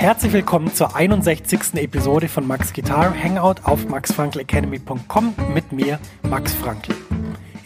Herzlich 0.00 0.32
willkommen 0.32 0.72
zur 0.72 0.96
61. 0.96 1.74
Episode 1.74 2.30
von 2.30 2.46
Max 2.46 2.72
Guitar 2.72 3.14
Hangout 3.14 3.56
auf 3.64 3.86
maxfrankelacademy.com 3.86 5.34
mit 5.52 5.72
mir, 5.72 6.00
Max 6.22 6.54
Frankl. 6.54 6.96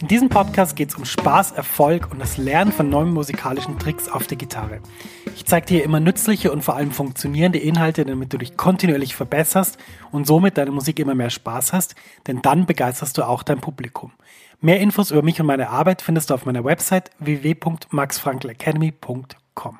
In 0.01 0.09
diesem 0.09 0.27
Podcast 0.27 0.75
geht 0.75 0.89
es 0.89 0.95
um 0.95 1.05
Spaß, 1.05 1.53
Erfolg 1.53 2.11
und 2.11 2.19
das 2.19 2.35
Lernen 2.35 2.73
von 2.73 2.89
neuen 2.89 3.13
musikalischen 3.13 3.79
Tricks 3.79 4.09
auf 4.09 4.27
der 4.27 4.35
Gitarre. 4.35 4.81
Ich 5.33 5.45
zeige 5.45 5.65
dir 5.65 5.85
immer 5.85 6.01
nützliche 6.01 6.51
und 6.51 6.61
vor 6.61 6.75
allem 6.75 6.91
funktionierende 6.91 7.59
Inhalte, 7.59 8.03
damit 8.03 8.33
du 8.33 8.37
dich 8.37 8.57
kontinuierlich 8.57 9.15
verbesserst 9.15 9.77
und 10.11 10.27
somit 10.27 10.57
deine 10.57 10.71
Musik 10.71 10.99
immer 10.99 11.15
mehr 11.15 11.29
Spaß 11.29 11.71
hast, 11.71 11.95
denn 12.27 12.41
dann 12.41 12.65
begeisterst 12.65 13.17
du 13.17 13.25
auch 13.25 13.43
dein 13.43 13.61
Publikum. 13.61 14.11
Mehr 14.59 14.81
Infos 14.81 15.09
über 15.09 15.21
mich 15.21 15.39
und 15.39 15.47
meine 15.47 15.69
Arbeit 15.69 16.01
findest 16.01 16.29
du 16.29 16.33
auf 16.33 16.45
meiner 16.45 16.65
Website 16.65 17.11
www.maxfrankelacademy.com. 17.19 19.79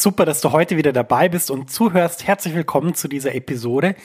Super, 0.00 0.24
dass 0.24 0.40
du 0.40 0.52
heute 0.52 0.76
wieder 0.76 0.92
dabei 0.92 1.28
bist 1.28 1.50
und 1.50 1.72
zuhörst. 1.72 2.24
Herzlich 2.24 2.54
willkommen 2.54 2.94
zu 2.94 3.08
dieser 3.08 3.34
Episode, 3.34 3.96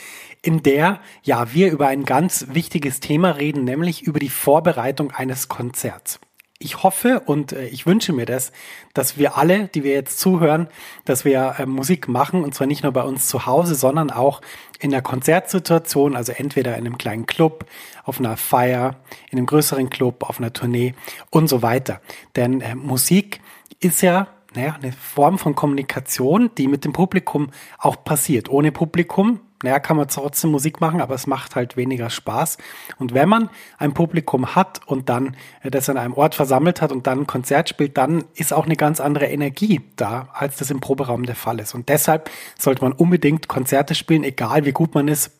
in 0.41 0.63
der 0.63 0.99
ja 1.21 1.53
wir 1.53 1.71
über 1.71 1.85
ein 1.85 2.03
ganz 2.03 2.47
wichtiges 2.49 2.99
Thema 2.99 3.37
reden, 3.37 3.63
nämlich 3.63 4.01
über 4.01 4.19
die 4.19 4.29
Vorbereitung 4.29 5.11
eines 5.11 5.49
Konzerts 5.49 6.19
ich 6.63 6.81
hoffe 6.81 7.21
und 7.25 7.51
äh, 7.51 7.67
ich 7.67 7.85
wünsche 7.85 8.13
mir 8.13 8.25
das, 8.25 8.51
dass 8.93 9.17
wir 9.17 9.37
alle, 9.37 9.67
die 9.67 9.83
wir 9.83 9.91
jetzt 9.91 10.19
zuhören, 10.19 10.67
dass 11.05 11.25
wir 11.25 11.55
äh, 11.57 11.65
Musik 11.65 12.07
machen 12.07 12.43
und 12.43 12.55
zwar 12.55 12.67
nicht 12.67 12.83
nur 12.83 12.91
bei 12.91 13.03
uns 13.03 13.27
zu 13.27 13.45
Hause, 13.45 13.75
sondern 13.75 14.11
auch 14.11 14.41
in 14.79 14.91
der 14.91 15.01
Konzertsituation, 15.01 16.15
also 16.15 16.31
entweder 16.31 16.77
in 16.77 16.85
einem 16.85 16.97
kleinen 16.97 17.25
Club, 17.25 17.65
auf 18.03 18.19
einer 18.19 18.37
Feier, 18.37 18.95
in 19.29 19.37
einem 19.37 19.45
größeren 19.45 19.89
Club, 19.89 20.23
auf 20.27 20.39
einer 20.39 20.53
Tournee 20.53 20.93
und 21.29 21.47
so 21.47 21.61
weiter. 21.61 22.01
Denn 22.35 22.61
äh, 22.61 22.75
Musik 22.75 23.41
ist 23.79 24.01
ja 24.01 24.27
naja, 24.55 24.75
eine 24.81 24.91
Form 24.91 25.37
von 25.37 25.55
Kommunikation, 25.55 26.51
die 26.57 26.67
mit 26.67 26.85
dem 26.85 26.93
Publikum 26.93 27.49
auch 27.77 28.03
passiert. 28.03 28.49
Ohne 28.49 28.71
Publikum 28.71 29.39
naja, 29.63 29.79
kann 29.79 29.95
man 29.95 30.09
trotzdem 30.09 30.51
Musik 30.51 30.81
machen, 30.81 30.99
aber 30.99 31.15
es 31.15 31.25
macht 31.25 31.55
halt 31.55 31.77
weniger 31.77 32.09
Spaß. 32.09 32.57
Und 32.99 33.13
wenn 33.13 33.29
man 33.29 33.49
ein 33.77 33.93
Publikum 33.93 34.55
hat 34.55 34.81
und 34.85 35.07
dann 35.07 35.37
äh, 35.61 35.71
das 35.71 35.89
an 35.89 35.97
einem 35.97 36.13
Ort 36.13 36.35
versammelt 36.35 36.81
hat 36.81 36.91
und 36.91 37.07
dann 37.07 37.21
ein 37.21 37.27
Konzert 37.27 37.69
spielt, 37.69 37.97
dann 37.97 38.25
ist 38.35 38.53
auch 38.53 38.65
eine 38.65 38.75
ganz 38.75 38.99
andere 38.99 39.27
Energie 39.27 39.81
da, 39.95 40.27
als 40.33 40.57
das 40.57 40.69
im 40.69 40.81
Proberaum 40.81 41.25
der 41.25 41.35
Fall 41.35 41.59
ist. 41.59 41.73
Und 41.73 41.87
deshalb 41.87 42.29
sollte 42.59 42.83
man 42.83 42.91
unbedingt 42.91 43.47
Konzerte 43.47 43.95
spielen, 43.95 44.25
egal 44.25 44.65
wie 44.65 44.73
gut 44.73 44.93
man 44.95 45.07
ist, 45.07 45.31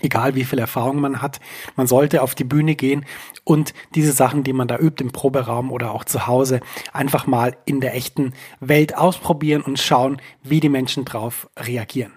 egal 0.00 0.34
wie 0.34 0.44
viel 0.44 0.58
Erfahrung 0.58 1.00
man 1.00 1.22
hat. 1.22 1.40
Man 1.76 1.86
sollte 1.86 2.22
auf 2.22 2.34
die 2.34 2.44
Bühne 2.44 2.74
gehen 2.74 3.04
und 3.44 3.74
diese 3.94 4.12
Sachen, 4.12 4.44
die 4.44 4.52
man 4.52 4.68
da 4.68 4.78
übt 4.78 5.02
im 5.02 5.12
Proberaum 5.12 5.70
oder 5.70 5.92
auch 5.92 6.04
zu 6.04 6.26
Hause, 6.26 6.60
einfach 6.92 7.26
mal 7.26 7.56
in 7.64 7.80
der 7.80 7.94
echten 7.94 8.32
Welt 8.60 8.96
ausprobieren 8.96 9.62
und 9.62 9.78
schauen, 9.78 10.20
wie 10.42 10.60
die 10.60 10.68
Menschen 10.68 11.04
drauf 11.04 11.48
reagieren. 11.58 12.12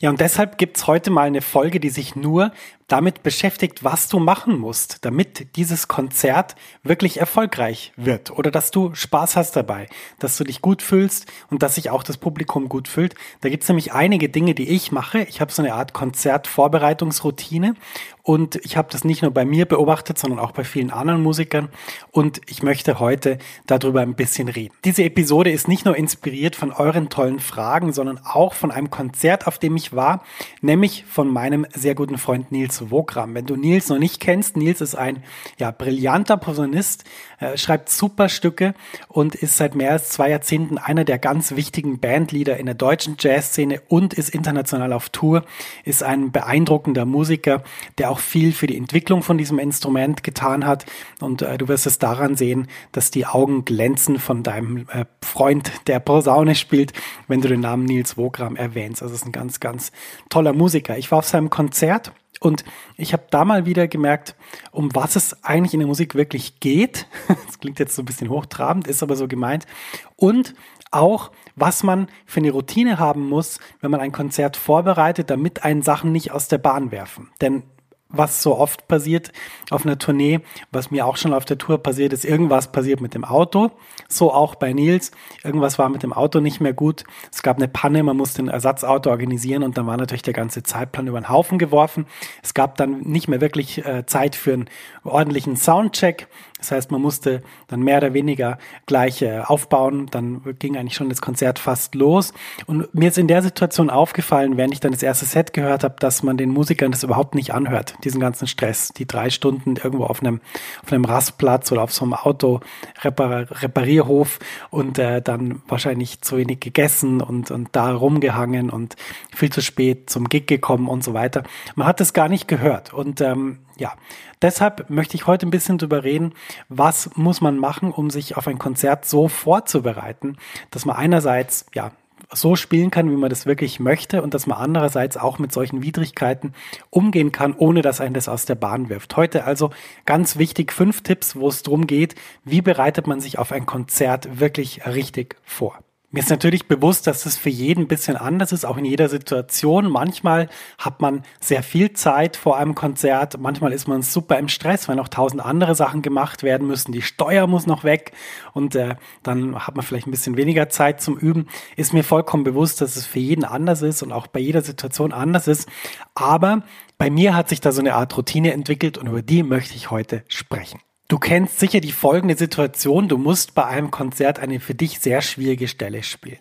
Ja, 0.00 0.10
und 0.10 0.20
deshalb 0.20 0.58
gibt's 0.58 0.86
heute 0.86 1.10
mal 1.10 1.26
eine 1.26 1.42
Folge, 1.42 1.80
die 1.80 1.90
sich 1.90 2.14
nur 2.14 2.52
damit 2.88 3.22
beschäftigt, 3.22 3.84
was 3.84 4.08
du 4.08 4.18
machen 4.18 4.58
musst, 4.58 5.04
damit 5.04 5.56
dieses 5.56 5.88
Konzert 5.88 6.56
wirklich 6.82 7.20
erfolgreich 7.20 7.92
wird 7.96 8.30
oder 8.30 8.50
dass 8.50 8.70
du 8.70 8.94
Spaß 8.94 9.36
hast 9.36 9.56
dabei, 9.56 9.88
dass 10.18 10.38
du 10.38 10.44
dich 10.44 10.62
gut 10.62 10.80
fühlst 10.80 11.26
und 11.50 11.62
dass 11.62 11.74
sich 11.74 11.90
auch 11.90 12.02
das 12.02 12.16
Publikum 12.16 12.70
gut 12.70 12.88
fühlt. 12.88 13.14
Da 13.42 13.50
gibt's 13.50 13.68
nämlich 13.68 13.92
einige 13.92 14.30
Dinge, 14.30 14.54
die 14.54 14.68
ich 14.70 14.90
mache. 14.90 15.20
Ich 15.24 15.42
habe 15.42 15.52
so 15.52 15.60
eine 15.60 15.74
Art 15.74 15.92
Konzertvorbereitungsroutine 15.92 17.74
und 18.22 18.56
ich 18.56 18.78
habe 18.78 18.88
das 18.90 19.04
nicht 19.04 19.20
nur 19.20 19.32
bei 19.32 19.44
mir 19.44 19.66
beobachtet, 19.66 20.18
sondern 20.18 20.38
auch 20.38 20.52
bei 20.52 20.64
vielen 20.64 20.90
anderen 20.90 21.22
Musikern 21.22 21.68
und 22.10 22.40
ich 22.46 22.62
möchte 22.62 22.98
heute 22.98 23.36
darüber 23.66 24.00
ein 24.00 24.14
bisschen 24.14 24.48
reden. 24.48 24.74
Diese 24.86 25.04
Episode 25.04 25.50
ist 25.50 25.68
nicht 25.68 25.84
nur 25.84 25.96
inspiriert 25.96 26.56
von 26.56 26.72
euren 26.72 27.10
tollen 27.10 27.38
Fragen, 27.38 27.92
sondern 27.92 28.18
auch 28.24 28.54
von 28.54 28.70
einem 28.70 28.88
Konzert, 28.88 29.46
auf 29.46 29.58
dem 29.58 29.76
ich 29.76 29.94
war, 29.94 30.22
nämlich 30.62 31.04
von 31.04 31.30
meinem 31.30 31.66
sehr 31.74 31.94
guten 31.94 32.16
Freund 32.16 32.50
Nils 32.50 32.77
Nils 32.78 32.90
Wogram. 32.90 33.34
Wenn 33.34 33.46
du 33.46 33.56
Nils 33.56 33.88
noch 33.88 33.98
nicht 33.98 34.20
kennst, 34.20 34.56
Nils 34.56 34.80
ist 34.80 34.94
ein 34.94 35.22
ja, 35.58 35.70
brillanter 35.70 36.36
Posaunist, 36.36 37.04
äh, 37.40 37.56
schreibt 37.56 37.88
super 37.88 38.28
Stücke 38.28 38.74
und 39.08 39.34
ist 39.34 39.56
seit 39.56 39.74
mehr 39.74 39.92
als 39.92 40.10
zwei 40.10 40.30
Jahrzehnten 40.30 40.78
einer 40.78 41.04
der 41.04 41.18
ganz 41.18 41.56
wichtigen 41.56 41.98
Bandleader 41.98 42.56
in 42.56 42.66
der 42.66 42.74
deutschen 42.74 43.16
Jazzszene 43.18 43.80
und 43.88 44.14
ist 44.14 44.30
international 44.30 44.92
auf 44.92 45.08
Tour, 45.10 45.44
ist 45.84 46.02
ein 46.02 46.32
beeindruckender 46.32 47.04
Musiker, 47.04 47.62
der 47.98 48.10
auch 48.10 48.18
viel 48.18 48.52
für 48.52 48.66
die 48.66 48.76
Entwicklung 48.76 49.22
von 49.22 49.38
diesem 49.38 49.58
Instrument 49.58 50.22
getan 50.22 50.66
hat 50.66 50.86
und 51.20 51.42
äh, 51.42 51.58
du 51.58 51.68
wirst 51.68 51.86
es 51.86 51.98
daran 51.98 52.36
sehen, 52.36 52.68
dass 52.92 53.10
die 53.10 53.26
Augen 53.26 53.64
glänzen 53.64 54.18
von 54.18 54.42
deinem 54.42 54.86
äh, 54.92 55.04
Freund, 55.22 55.70
der 55.86 56.00
Posaune 56.00 56.54
spielt, 56.54 56.92
wenn 57.26 57.40
du 57.40 57.48
den 57.48 57.60
Namen 57.60 57.84
Nils 57.84 58.16
Wogram 58.16 58.56
erwähnst. 58.56 59.02
Also 59.02 59.14
ist 59.14 59.26
ein 59.26 59.32
ganz, 59.32 59.60
ganz 59.60 59.92
toller 60.28 60.52
Musiker. 60.52 60.98
Ich 60.98 61.10
war 61.10 61.18
auf 61.18 61.26
seinem 61.26 61.50
Konzert 61.50 62.12
und 62.40 62.64
ich 62.96 63.12
habe 63.12 63.24
da 63.30 63.44
mal 63.44 63.66
wieder 63.66 63.88
gemerkt, 63.88 64.36
um 64.70 64.94
was 64.94 65.16
es 65.16 65.42
eigentlich 65.42 65.74
in 65.74 65.80
der 65.80 65.88
Musik 65.88 66.14
wirklich 66.14 66.60
geht. 66.60 67.06
Das 67.46 67.58
klingt 67.58 67.80
jetzt 67.80 67.96
so 67.96 68.02
ein 68.02 68.04
bisschen 68.04 68.30
hochtrabend, 68.30 68.86
ist 68.86 69.02
aber 69.02 69.16
so 69.16 69.26
gemeint. 69.26 69.66
Und 70.14 70.54
auch, 70.92 71.32
was 71.56 71.82
man 71.82 72.08
für 72.24 72.38
eine 72.38 72.52
Routine 72.52 72.98
haben 73.00 73.28
muss, 73.28 73.58
wenn 73.80 73.90
man 73.90 74.00
ein 74.00 74.12
Konzert 74.12 74.56
vorbereitet, 74.56 75.28
damit 75.28 75.64
einen 75.64 75.82
Sachen 75.82 76.12
nicht 76.12 76.30
aus 76.30 76.46
der 76.46 76.58
Bahn 76.58 76.92
werfen. 76.92 77.30
Denn 77.40 77.64
was 78.08 78.42
so 78.42 78.56
oft 78.56 78.88
passiert 78.88 79.32
auf 79.70 79.84
einer 79.84 79.98
Tournee, 79.98 80.40
was 80.72 80.90
mir 80.90 81.06
auch 81.06 81.16
schon 81.16 81.34
auf 81.34 81.44
der 81.44 81.58
Tour 81.58 81.82
passiert 81.82 82.12
ist, 82.12 82.24
irgendwas 82.24 82.72
passiert 82.72 83.00
mit 83.00 83.14
dem 83.14 83.24
Auto. 83.24 83.70
So 84.08 84.32
auch 84.32 84.54
bei 84.54 84.72
Nils. 84.72 85.10
Irgendwas 85.44 85.78
war 85.78 85.88
mit 85.90 86.02
dem 86.02 86.12
Auto 86.12 86.40
nicht 86.40 86.60
mehr 86.60 86.72
gut. 86.72 87.04
Es 87.30 87.42
gab 87.42 87.58
eine 87.58 87.68
Panne, 87.68 88.02
man 88.02 88.16
musste 88.16 88.42
ein 88.42 88.48
Ersatzauto 88.48 89.10
organisieren 89.10 89.62
und 89.62 89.76
dann 89.76 89.86
war 89.86 89.96
natürlich 89.96 90.22
der 90.22 90.32
ganze 90.32 90.62
Zeitplan 90.62 91.06
über 91.06 91.20
den 91.20 91.28
Haufen 91.28 91.58
geworfen. 91.58 92.06
Es 92.42 92.54
gab 92.54 92.76
dann 92.76 93.00
nicht 93.00 93.28
mehr 93.28 93.40
wirklich 93.40 93.84
äh, 93.84 94.06
Zeit 94.06 94.36
für 94.36 94.54
einen 94.54 94.70
ordentlichen 95.04 95.56
Soundcheck 95.56 96.28
Das 96.58 96.70
heißt, 96.72 96.90
man 96.90 97.02
musste 97.02 97.42
dann 97.66 97.80
mehr 97.80 97.98
oder 97.98 98.14
weniger 98.14 98.58
gleich 98.86 99.22
äh, 99.22 99.40
aufbauen. 99.40 100.06
Dann 100.10 100.42
ging 100.58 100.76
eigentlich 100.76 100.94
schon 100.94 101.10
das 101.10 101.20
Konzert 101.20 101.58
fast 101.58 101.94
los. 101.94 102.32
Und 102.66 102.94
mir 102.94 103.08
ist 103.08 103.18
in 103.18 103.28
der 103.28 103.42
Situation 103.42 103.90
aufgefallen, 103.90 104.56
während 104.56 104.72
ich 104.72 104.80
dann 104.80 104.92
das 104.92 105.02
erste 105.02 105.26
Set 105.26 105.52
gehört 105.52 105.84
habe, 105.84 105.96
dass 105.98 106.22
man 106.22 106.36
den 106.36 106.50
Musikern 106.50 106.90
das 106.92 107.02
überhaupt 107.02 107.34
nicht 107.34 107.52
anhört, 107.52 107.97
diesen 108.04 108.20
ganzen 108.20 108.46
Stress. 108.46 108.88
Die 108.96 109.06
drei 109.06 109.30
Stunden 109.30 109.76
irgendwo 109.76 110.04
auf 110.04 110.20
einem, 110.20 110.40
auf 110.82 110.92
einem 110.92 111.04
Rastplatz 111.04 111.70
oder 111.72 111.82
auf 111.82 111.92
so 111.92 112.04
einem 112.04 112.14
Auto 112.14 112.60
Reparierhof 113.02 114.38
und 114.70 114.98
äh, 114.98 115.22
dann 115.22 115.62
wahrscheinlich 115.68 116.20
zu 116.20 116.36
wenig 116.36 116.60
gegessen 116.60 117.20
und, 117.20 117.50
und 117.50 117.68
da 117.72 117.92
rumgehangen 117.92 118.70
und 118.70 118.96
viel 119.34 119.50
zu 119.50 119.62
spät 119.62 120.10
zum 120.10 120.28
Gig 120.28 120.46
gekommen 120.46 120.88
und 120.88 121.04
so 121.04 121.14
weiter. 121.14 121.42
Man 121.74 121.86
hat 121.86 122.00
das 122.00 122.12
gar 122.12 122.28
nicht 122.28 122.48
gehört. 122.48 122.92
Und 122.92 123.20
ähm, 123.20 123.58
ja, 123.76 123.94
deshalb 124.42 124.90
möchte 124.90 125.16
ich 125.16 125.26
heute 125.26 125.46
ein 125.46 125.50
bisschen 125.50 125.78
drüber 125.78 126.04
reden, 126.04 126.34
was 126.68 127.10
muss 127.16 127.40
man 127.40 127.58
machen, 127.58 127.92
um 127.92 128.10
sich 128.10 128.36
auf 128.36 128.48
ein 128.48 128.58
Konzert 128.58 129.04
so 129.04 129.28
vorzubereiten, 129.28 130.36
dass 130.70 130.84
man 130.84 130.96
einerseits, 130.96 131.66
ja, 131.74 131.92
so 132.32 132.56
spielen 132.56 132.90
kann, 132.90 133.10
wie 133.10 133.16
man 133.16 133.30
das 133.30 133.46
wirklich 133.46 133.80
möchte 133.80 134.22
und 134.22 134.34
dass 134.34 134.46
man 134.46 134.58
andererseits 134.58 135.16
auch 135.16 135.38
mit 135.38 135.52
solchen 135.52 135.82
Widrigkeiten 135.82 136.52
umgehen 136.90 137.32
kann, 137.32 137.54
ohne 137.54 137.82
dass 137.82 138.00
einen 138.00 138.14
das 138.14 138.28
aus 138.28 138.44
der 138.44 138.54
Bahn 138.54 138.88
wirft. 138.88 139.16
Heute 139.16 139.44
also 139.44 139.70
ganz 140.04 140.36
wichtig 140.36 140.72
fünf 140.72 141.02
Tipps, 141.02 141.36
wo 141.36 141.48
es 141.48 141.62
darum 141.62 141.86
geht, 141.86 142.14
wie 142.44 142.60
bereitet 142.60 143.06
man 143.06 143.20
sich 143.20 143.38
auf 143.38 143.52
ein 143.52 143.66
Konzert 143.66 144.40
wirklich 144.40 144.86
richtig 144.86 145.36
vor. 145.44 145.78
Mir 146.10 146.20
ist 146.20 146.30
natürlich 146.30 146.66
bewusst, 146.68 147.06
dass 147.06 147.26
es 147.26 147.36
für 147.36 147.50
jeden 147.50 147.82
ein 147.82 147.86
bisschen 147.86 148.16
anders 148.16 148.52
ist, 148.52 148.64
auch 148.64 148.78
in 148.78 148.86
jeder 148.86 149.10
Situation. 149.10 149.90
Manchmal 149.90 150.48
hat 150.78 151.02
man 151.02 151.22
sehr 151.38 151.62
viel 151.62 151.92
Zeit 151.92 152.38
vor 152.38 152.56
einem 152.56 152.74
Konzert, 152.74 153.38
manchmal 153.38 153.74
ist 153.74 153.88
man 153.88 154.00
super 154.00 154.38
im 154.38 154.48
Stress, 154.48 154.88
weil 154.88 154.96
noch 154.96 155.08
tausend 155.08 155.44
andere 155.44 155.74
Sachen 155.74 156.00
gemacht 156.00 156.42
werden 156.42 156.66
müssen. 156.66 156.92
Die 156.92 157.02
Steuer 157.02 157.46
muss 157.46 157.66
noch 157.66 157.84
weg 157.84 158.12
und 158.54 158.74
äh, 158.74 158.96
dann 159.22 159.54
hat 159.66 159.76
man 159.76 159.84
vielleicht 159.84 160.06
ein 160.06 160.10
bisschen 160.10 160.38
weniger 160.38 160.70
Zeit 160.70 161.02
zum 161.02 161.18
Üben. 161.18 161.46
Ist 161.76 161.92
mir 161.92 162.04
vollkommen 162.04 162.42
bewusst, 162.42 162.80
dass 162.80 162.96
es 162.96 163.04
für 163.04 163.18
jeden 163.18 163.44
anders 163.44 163.82
ist 163.82 164.02
und 164.02 164.10
auch 164.10 164.28
bei 164.28 164.40
jeder 164.40 164.62
Situation 164.62 165.12
anders 165.12 165.46
ist. 165.46 165.68
Aber 166.14 166.62
bei 166.96 167.10
mir 167.10 167.36
hat 167.36 167.50
sich 167.50 167.60
da 167.60 167.70
so 167.70 167.82
eine 167.82 167.94
Art 167.94 168.16
Routine 168.16 168.54
entwickelt 168.54 168.96
und 168.96 169.08
über 169.08 169.20
die 169.20 169.42
möchte 169.42 169.74
ich 169.74 169.90
heute 169.90 170.24
sprechen. 170.28 170.80
Du 171.08 171.18
kennst 171.18 171.58
sicher 171.58 171.80
die 171.80 171.92
folgende 171.92 172.36
Situation. 172.36 173.08
Du 173.08 173.16
musst 173.16 173.54
bei 173.54 173.64
einem 173.64 173.90
Konzert 173.90 174.38
eine 174.38 174.60
für 174.60 174.74
dich 174.74 175.00
sehr 175.00 175.22
schwierige 175.22 175.66
Stelle 175.66 176.02
spielen. 176.02 176.40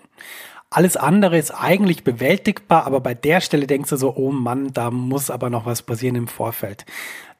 Alles 0.69 0.97
andere 0.97 1.37
ist 1.37 1.51
eigentlich 1.51 2.03
bewältigbar, 2.03 2.85
aber 2.85 2.99
bei 2.99 3.13
der 3.13 3.39
Stelle 3.39 3.67
denkst 3.67 3.89
du 3.89 3.95
so, 3.95 4.13
oh 4.17 4.31
Mann, 4.31 4.73
da 4.73 4.91
muss 4.91 5.29
aber 5.29 5.49
noch 5.49 5.65
was 5.65 5.81
passieren 5.81 6.17
im 6.17 6.27
Vorfeld. 6.27 6.85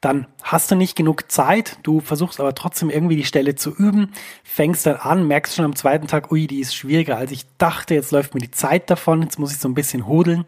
Dann 0.00 0.26
hast 0.42 0.70
du 0.70 0.76
nicht 0.76 0.96
genug 0.96 1.30
Zeit, 1.30 1.78
du 1.82 2.00
versuchst 2.00 2.40
aber 2.40 2.54
trotzdem 2.54 2.88
irgendwie 2.88 3.16
die 3.16 3.26
Stelle 3.26 3.54
zu 3.54 3.74
üben, 3.76 4.12
fängst 4.44 4.86
dann 4.86 4.96
an, 4.96 5.26
merkst 5.26 5.56
schon 5.56 5.66
am 5.66 5.76
zweiten 5.76 6.06
Tag, 6.06 6.32
ui, 6.32 6.46
die 6.46 6.60
ist 6.60 6.74
schwieriger 6.74 7.18
als 7.18 7.30
ich 7.30 7.44
dachte, 7.58 7.92
jetzt 7.92 8.12
läuft 8.12 8.32
mir 8.32 8.40
die 8.40 8.50
Zeit 8.50 8.88
davon, 8.88 9.20
jetzt 9.20 9.38
muss 9.38 9.52
ich 9.52 9.58
so 9.58 9.68
ein 9.68 9.74
bisschen 9.74 10.06
hudeln 10.06 10.46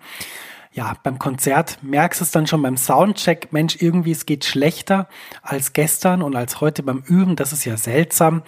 ja, 0.73 0.95
beim 1.03 1.19
Konzert 1.19 1.79
merkst 1.83 2.21
du 2.21 2.25
es 2.25 2.31
dann 2.31 2.47
schon 2.47 2.63
beim 2.63 2.77
Soundcheck, 2.77 3.53
Mensch, 3.53 3.79
irgendwie 3.81 4.13
es 4.13 4.25
geht 4.25 4.45
schlechter 4.45 5.09
als 5.43 5.73
gestern 5.73 6.23
und 6.23 6.37
als 6.37 6.61
heute 6.61 6.85
beim 6.85 7.03
Üben, 7.07 7.35
das 7.35 7.53
ist 7.53 7.65
ja 7.65 7.77
seltsam. 7.77 8.43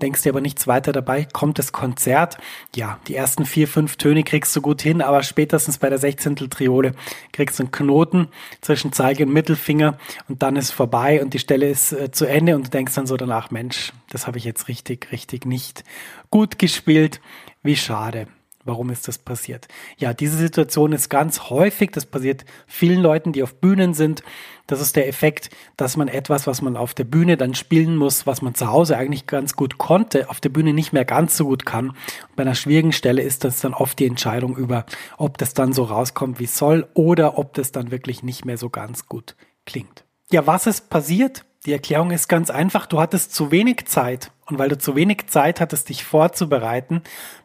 Denkst 0.00 0.22
dir 0.22 0.30
aber 0.30 0.40
nichts 0.40 0.68
weiter 0.68 0.92
dabei, 0.92 1.24
kommt 1.24 1.58
das 1.58 1.72
Konzert. 1.72 2.38
Ja, 2.76 3.00
die 3.08 3.16
ersten 3.16 3.44
vier, 3.44 3.66
fünf 3.66 3.96
Töne 3.96 4.22
kriegst 4.22 4.54
du 4.54 4.60
gut 4.60 4.82
hin, 4.82 5.02
aber 5.02 5.24
spätestens 5.24 5.78
bei 5.78 5.88
der 5.88 5.98
16. 5.98 6.36
Triole 6.36 6.92
kriegst 7.32 7.58
du 7.58 7.64
einen 7.64 7.72
Knoten 7.72 8.28
zwischen 8.60 8.92
Zeige 8.92 9.26
und 9.26 9.32
Mittelfinger 9.32 9.98
und 10.28 10.44
dann 10.44 10.54
ist 10.54 10.70
vorbei 10.70 11.20
und 11.20 11.34
die 11.34 11.40
Stelle 11.40 11.68
ist 11.68 11.92
äh, 11.92 12.12
zu 12.12 12.26
Ende 12.26 12.54
und 12.54 12.66
du 12.66 12.70
denkst 12.70 12.94
dann 12.94 13.08
so 13.08 13.16
danach, 13.16 13.50
Mensch, 13.50 13.92
das 14.10 14.28
habe 14.28 14.38
ich 14.38 14.44
jetzt 14.44 14.68
richtig, 14.68 15.10
richtig 15.10 15.44
nicht 15.44 15.82
gut 16.30 16.60
gespielt. 16.60 17.20
Wie 17.64 17.74
schade. 17.76 18.28
Warum 18.64 18.88
ist 18.88 19.08
das 19.08 19.18
passiert? 19.18 19.68
Ja, 19.98 20.14
diese 20.14 20.38
Situation 20.38 20.92
ist 20.92 21.10
ganz 21.10 21.50
häufig. 21.50 21.90
Das 21.90 22.06
passiert 22.06 22.46
vielen 22.66 23.00
Leuten, 23.00 23.32
die 23.32 23.42
auf 23.42 23.54
Bühnen 23.56 23.92
sind. 23.92 24.22
Das 24.66 24.80
ist 24.80 24.96
der 24.96 25.06
Effekt, 25.06 25.50
dass 25.76 25.98
man 25.98 26.08
etwas, 26.08 26.46
was 26.46 26.62
man 26.62 26.78
auf 26.78 26.94
der 26.94 27.04
Bühne 27.04 27.36
dann 27.36 27.54
spielen 27.54 27.96
muss, 27.96 28.26
was 28.26 28.40
man 28.40 28.54
zu 28.54 28.68
Hause 28.68 28.96
eigentlich 28.96 29.26
ganz 29.26 29.54
gut 29.54 29.76
konnte, 29.76 30.30
auf 30.30 30.40
der 30.40 30.48
Bühne 30.48 30.72
nicht 30.72 30.94
mehr 30.94 31.04
ganz 31.04 31.36
so 31.36 31.44
gut 31.44 31.66
kann. 31.66 31.90
Und 31.90 32.36
bei 32.36 32.42
einer 32.42 32.54
schwierigen 32.54 32.92
Stelle 32.92 33.20
ist 33.20 33.44
das 33.44 33.60
dann 33.60 33.74
oft 33.74 33.98
die 33.98 34.06
Entscheidung 34.06 34.56
über, 34.56 34.86
ob 35.18 35.36
das 35.36 35.52
dann 35.52 35.74
so 35.74 35.84
rauskommt, 35.84 36.40
wie 36.40 36.44
es 36.44 36.56
soll, 36.56 36.86
oder 36.94 37.36
ob 37.36 37.52
das 37.52 37.70
dann 37.70 37.90
wirklich 37.90 38.22
nicht 38.22 38.46
mehr 38.46 38.56
so 38.56 38.70
ganz 38.70 39.06
gut 39.06 39.36
klingt. 39.66 40.04
Ja, 40.30 40.46
was 40.46 40.66
ist 40.66 40.88
passiert? 40.88 41.44
Die 41.66 41.72
Erklärung 41.72 42.10
ist 42.10 42.28
ganz 42.28 42.50
einfach. 42.50 42.86
Du 42.86 43.00
hattest 43.00 43.34
zu 43.34 43.50
wenig 43.50 43.86
Zeit. 43.86 44.30
Und 44.46 44.58
weil 44.58 44.68
du 44.68 44.76
zu 44.76 44.94
wenig 44.96 45.26
Zeit 45.28 45.60
hattest, 45.60 45.88
dich 45.88 46.04
vorzubereiten, 46.04 47.02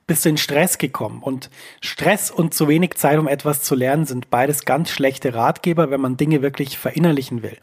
bist 0.10 0.26
du 0.26 0.30
in 0.30 0.38
Stress 0.38 0.80
gekommen. 0.80 1.22
Und 1.22 1.52
Stress 1.82 2.32
und 2.32 2.54
zu 2.54 2.68
wenig 2.68 2.96
Zeit, 2.96 3.20
um 3.20 3.28
etwas 3.28 3.62
zu 3.62 3.76
lernen, 3.76 4.06
sind 4.06 4.32
beides 4.32 4.66
ganz 4.66 4.90
schlechte 4.90 5.36
Ratgeber, 5.36 5.92
wenn 5.92 6.02
man 6.02 6.18
Dinge 6.18 6.42
wirklich 6.42 6.80
verinnerlichen 6.80 7.44
will. 7.44 7.58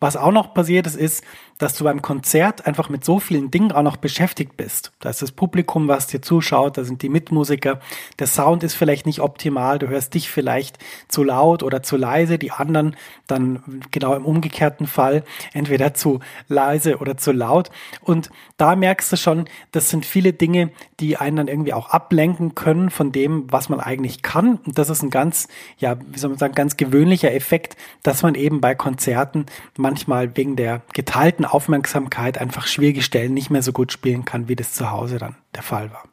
Was 0.00 0.16
auch 0.16 0.32
noch 0.32 0.54
passiert 0.54 0.86
ist, 0.86 0.96
ist, 0.96 1.22
dass 1.60 1.74
du 1.74 1.84
beim 1.84 2.00
Konzert 2.00 2.66
einfach 2.66 2.88
mit 2.88 3.04
so 3.04 3.20
vielen 3.20 3.50
Dingen 3.50 3.70
auch 3.70 3.82
noch 3.82 3.98
beschäftigt 3.98 4.56
bist. 4.56 4.92
Da 4.98 5.10
ist 5.10 5.20
das 5.20 5.30
Publikum, 5.30 5.88
was 5.88 6.06
dir 6.06 6.22
zuschaut, 6.22 6.78
da 6.78 6.84
sind 6.84 7.02
die 7.02 7.10
Mitmusiker, 7.10 7.80
der 8.18 8.26
Sound 8.26 8.62
ist 8.62 8.74
vielleicht 8.74 9.04
nicht 9.04 9.20
optimal, 9.20 9.78
du 9.78 9.86
hörst 9.88 10.14
dich 10.14 10.30
vielleicht 10.30 10.78
zu 11.08 11.22
laut 11.22 11.62
oder 11.62 11.82
zu 11.82 11.98
leise, 11.98 12.38
die 12.38 12.50
anderen 12.50 12.96
dann 13.26 13.62
genau 13.90 14.14
im 14.14 14.24
umgekehrten 14.24 14.86
Fall 14.86 15.22
entweder 15.52 15.92
zu 15.92 16.20
leise 16.48 16.96
oder 16.96 17.18
zu 17.18 17.30
laut. 17.30 17.70
Und 18.00 18.30
da 18.56 18.74
merkst 18.74 19.12
du 19.12 19.16
schon, 19.16 19.44
das 19.70 19.90
sind 19.90 20.06
viele 20.06 20.32
Dinge, 20.32 20.70
die 20.98 21.18
einen 21.18 21.36
dann 21.36 21.48
irgendwie 21.48 21.74
auch 21.74 21.90
ablenken 21.90 22.54
können 22.54 22.88
von 22.88 23.12
dem, 23.12 23.52
was 23.52 23.68
man 23.68 23.80
eigentlich 23.80 24.22
kann. 24.22 24.56
Und 24.64 24.78
das 24.78 24.88
ist 24.88 25.02
ein 25.02 25.10
ganz, 25.10 25.46
ja, 25.76 25.98
wie 26.06 26.18
soll 26.18 26.30
man 26.30 26.38
sagen, 26.38 26.54
ganz 26.54 26.78
gewöhnlicher 26.78 27.34
Effekt, 27.34 27.76
dass 28.02 28.22
man 28.22 28.34
eben 28.34 28.62
bei 28.62 28.74
Konzerten 28.74 29.44
manchmal 29.76 30.34
wegen 30.38 30.56
der 30.56 30.80
geteilten 30.94 31.49
Aufmerksamkeit 31.52 32.38
einfach 32.38 32.66
schwierige 32.66 33.02
Stellen 33.02 33.34
nicht 33.34 33.50
mehr 33.50 33.62
so 33.62 33.72
gut 33.72 33.92
spielen 33.92 34.24
kann, 34.24 34.48
wie 34.48 34.56
das 34.56 34.72
zu 34.72 34.90
Hause 34.90 35.18
dann 35.18 35.36
der 35.54 35.62
Fall 35.62 35.92
war. 35.92 36.04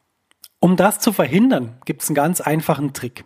Um 0.59 0.75
das 0.75 0.99
zu 0.99 1.13
verhindern, 1.13 1.79
gibt 1.85 2.01
es 2.01 2.09
einen 2.09 2.15
ganz 2.15 2.41
einfachen 2.41 2.93
Trick. 2.93 3.25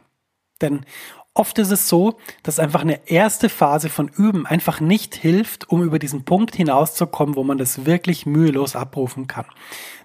Denn 0.62 0.86
Oft 1.34 1.60
ist 1.60 1.72
es 1.72 1.88
so, 1.88 2.18
dass 2.44 2.60
einfach 2.60 2.82
eine 2.82 3.08
erste 3.08 3.48
Phase 3.48 3.88
von 3.88 4.10
Üben 4.10 4.46
einfach 4.46 4.82
nicht 4.82 5.16
hilft, 5.16 5.70
um 5.70 5.82
über 5.82 5.98
diesen 5.98 6.26
Punkt 6.26 6.58
hinauszukommen, 6.58 7.38
wo 7.38 7.44
man 7.46 7.58
das 7.58 7.86
wirklich 7.86 8.26
mühelos 8.26 8.76
abrufen 8.76 9.28
kann. 9.28 9.46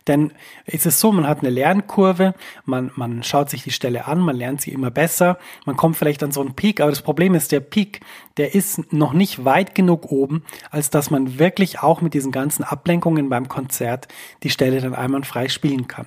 Denn 0.06 0.32
es 0.66 0.86
ist 0.86 1.00
so, 1.00 1.10
man 1.10 1.26
hat 1.26 1.40
eine 1.40 1.50
Lernkurve, 1.50 2.34
man, 2.64 2.92
man 2.94 3.24
schaut 3.24 3.50
sich 3.50 3.64
die 3.64 3.72
Stelle 3.72 4.06
an, 4.06 4.20
man 4.20 4.36
lernt 4.36 4.60
sie 4.60 4.70
immer 4.70 4.92
besser, 4.92 5.36
man 5.64 5.76
kommt 5.76 5.96
vielleicht 5.96 6.22
an 6.22 6.30
so 6.30 6.40
einen 6.40 6.54
Peak, 6.54 6.80
aber 6.80 6.90
das 6.90 7.02
Problem 7.02 7.34
ist, 7.34 7.50
der 7.50 7.58
Peak, 7.58 8.02
der 8.36 8.54
ist 8.54 8.92
noch 8.92 9.12
nicht 9.12 9.44
weit 9.44 9.74
genug 9.74 10.12
oben, 10.12 10.44
als 10.70 10.90
dass 10.90 11.10
man 11.10 11.40
wirklich 11.40 11.80
auch 11.80 12.02
mit 12.02 12.14
diesen 12.14 12.30
ganzen 12.30 12.62
Ablenkungen 12.62 13.28
beim 13.28 13.48
Konzert 13.48 14.06
die 14.44 14.50
Stelle 14.50 14.80
dann 14.80 14.94
einmal 14.94 15.24
frei 15.24 15.48
spielen 15.48 15.88
kann. 15.88 16.06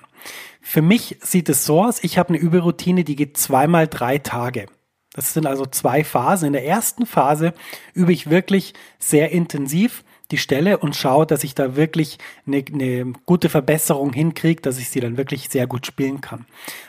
Für 0.62 0.82
mich 0.82 1.18
sieht 1.22 1.50
es 1.50 1.66
so 1.66 1.84
aus, 1.84 2.02
ich 2.06 2.18
habe 2.18 2.30
eine 2.30 2.38
Überroutine, 2.38 3.04
die 3.04 3.18
geht 3.18 3.36
zweimal 3.36 3.90
drei 3.90 4.18
Tage. 4.18 4.68
Das 5.14 5.34
sind 5.34 5.48
also 5.48 5.66
zwei 5.66 6.04
Phasen. 6.04 6.48
In 6.48 6.54
der 6.54 6.66
ersten 6.66 7.06
Phase 7.06 7.54
übe 7.94 8.14
ich 8.14 8.30
wirklich 8.30 8.74
sehr 9.00 9.32
intensiv 9.32 10.04
die 10.32 10.38
Stelle 10.38 10.78
und 10.78 10.96
schaue, 10.96 11.26
dass 11.26 11.44
ich 11.44 11.56
da 11.56 11.76
wirklich 11.76 12.20
eine, 12.46 12.64
eine 12.72 13.14
gute 13.26 13.50
Verbesserung 13.50 14.14
hinkriege, 14.14 14.62
dass 14.62 14.78
ich 14.78 14.90
sie 14.90 15.00
dann 15.00 15.18
wirklich 15.18 15.50
sehr 15.50 15.66
gut 15.66 15.88
spielen 15.88 16.22
kann. 16.22 16.46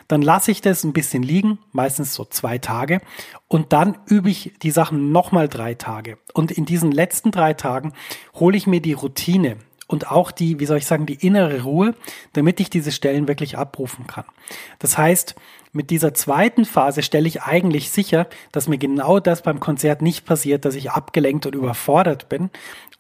Dann 0.09 0.21
lasse 0.21 0.51
ich 0.51 0.61
das 0.61 0.85
ein 0.85 0.93
bisschen 0.93 1.23
liegen, 1.23 1.59
meistens 1.73 2.15
so 2.15 2.25
zwei 2.25 2.59
Tage, 2.59 3.01
und 3.49 3.73
dann 3.73 3.99
übe 4.07 4.29
ich 4.29 4.53
die 4.63 4.71
Sachen 4.71 5.11
nochmal 5.13 5.49
drei 5.49 5.75
Tage. 5.75 6.19
Und 6.35 6.53
in 6.53 6.67
diesen 6.67 6.93
letzten 6.93 7.31
drei 7.31 7.55
Tagen 7.55 7.95
hole 8.35 8.57
ich 8.57 8.67
mir 8.67 8.81
die 8.81 8.93
Routine 8.93 9.57
und 9.87 10.11
auch 10.11 10.31
die, 10.31 10.61
wie 10.61 10.67
soll 10.67 10.79
ich 10.79 10.87
sagen, 10.87 11.07
die 11.07 11.27
innere 11.27 11.63
Ruhe, 11.63 11.95
damit 12.33 12.61
ich 12.61 12.71
diese 12.71 12.93
Stellen 12.93 13.27
wirklich 13.27 13.59
abrufen 13.59 14.07
kann. 14.07 14.25
Das 14.79 14.99
heißt, 14.99 15.35
mit 15.73 15.91
dieser 15.91 16.15
zweiten 16.15 16.65
Phase 16.65 17.03
stelle 17.03 17.29
ich 17.29 17.43
eigentlich 17.43 17.91
sicher, 17.91 18.27
dass 18.53 18.69
mir 18.69 18.79
genau 18.79 19.21
das 19.21 19.43
beim 19.43 19.61
Konzert 19.61 20.03
nicht 20.03 20.25
passiert, 20.25 20.65
dass 20.65 20.75
ich 20.75 20.91
abgelenkt 20.91 21.47
und 21.47 21.55
überfordert 21.55 22.29
bin. 22.29 22.51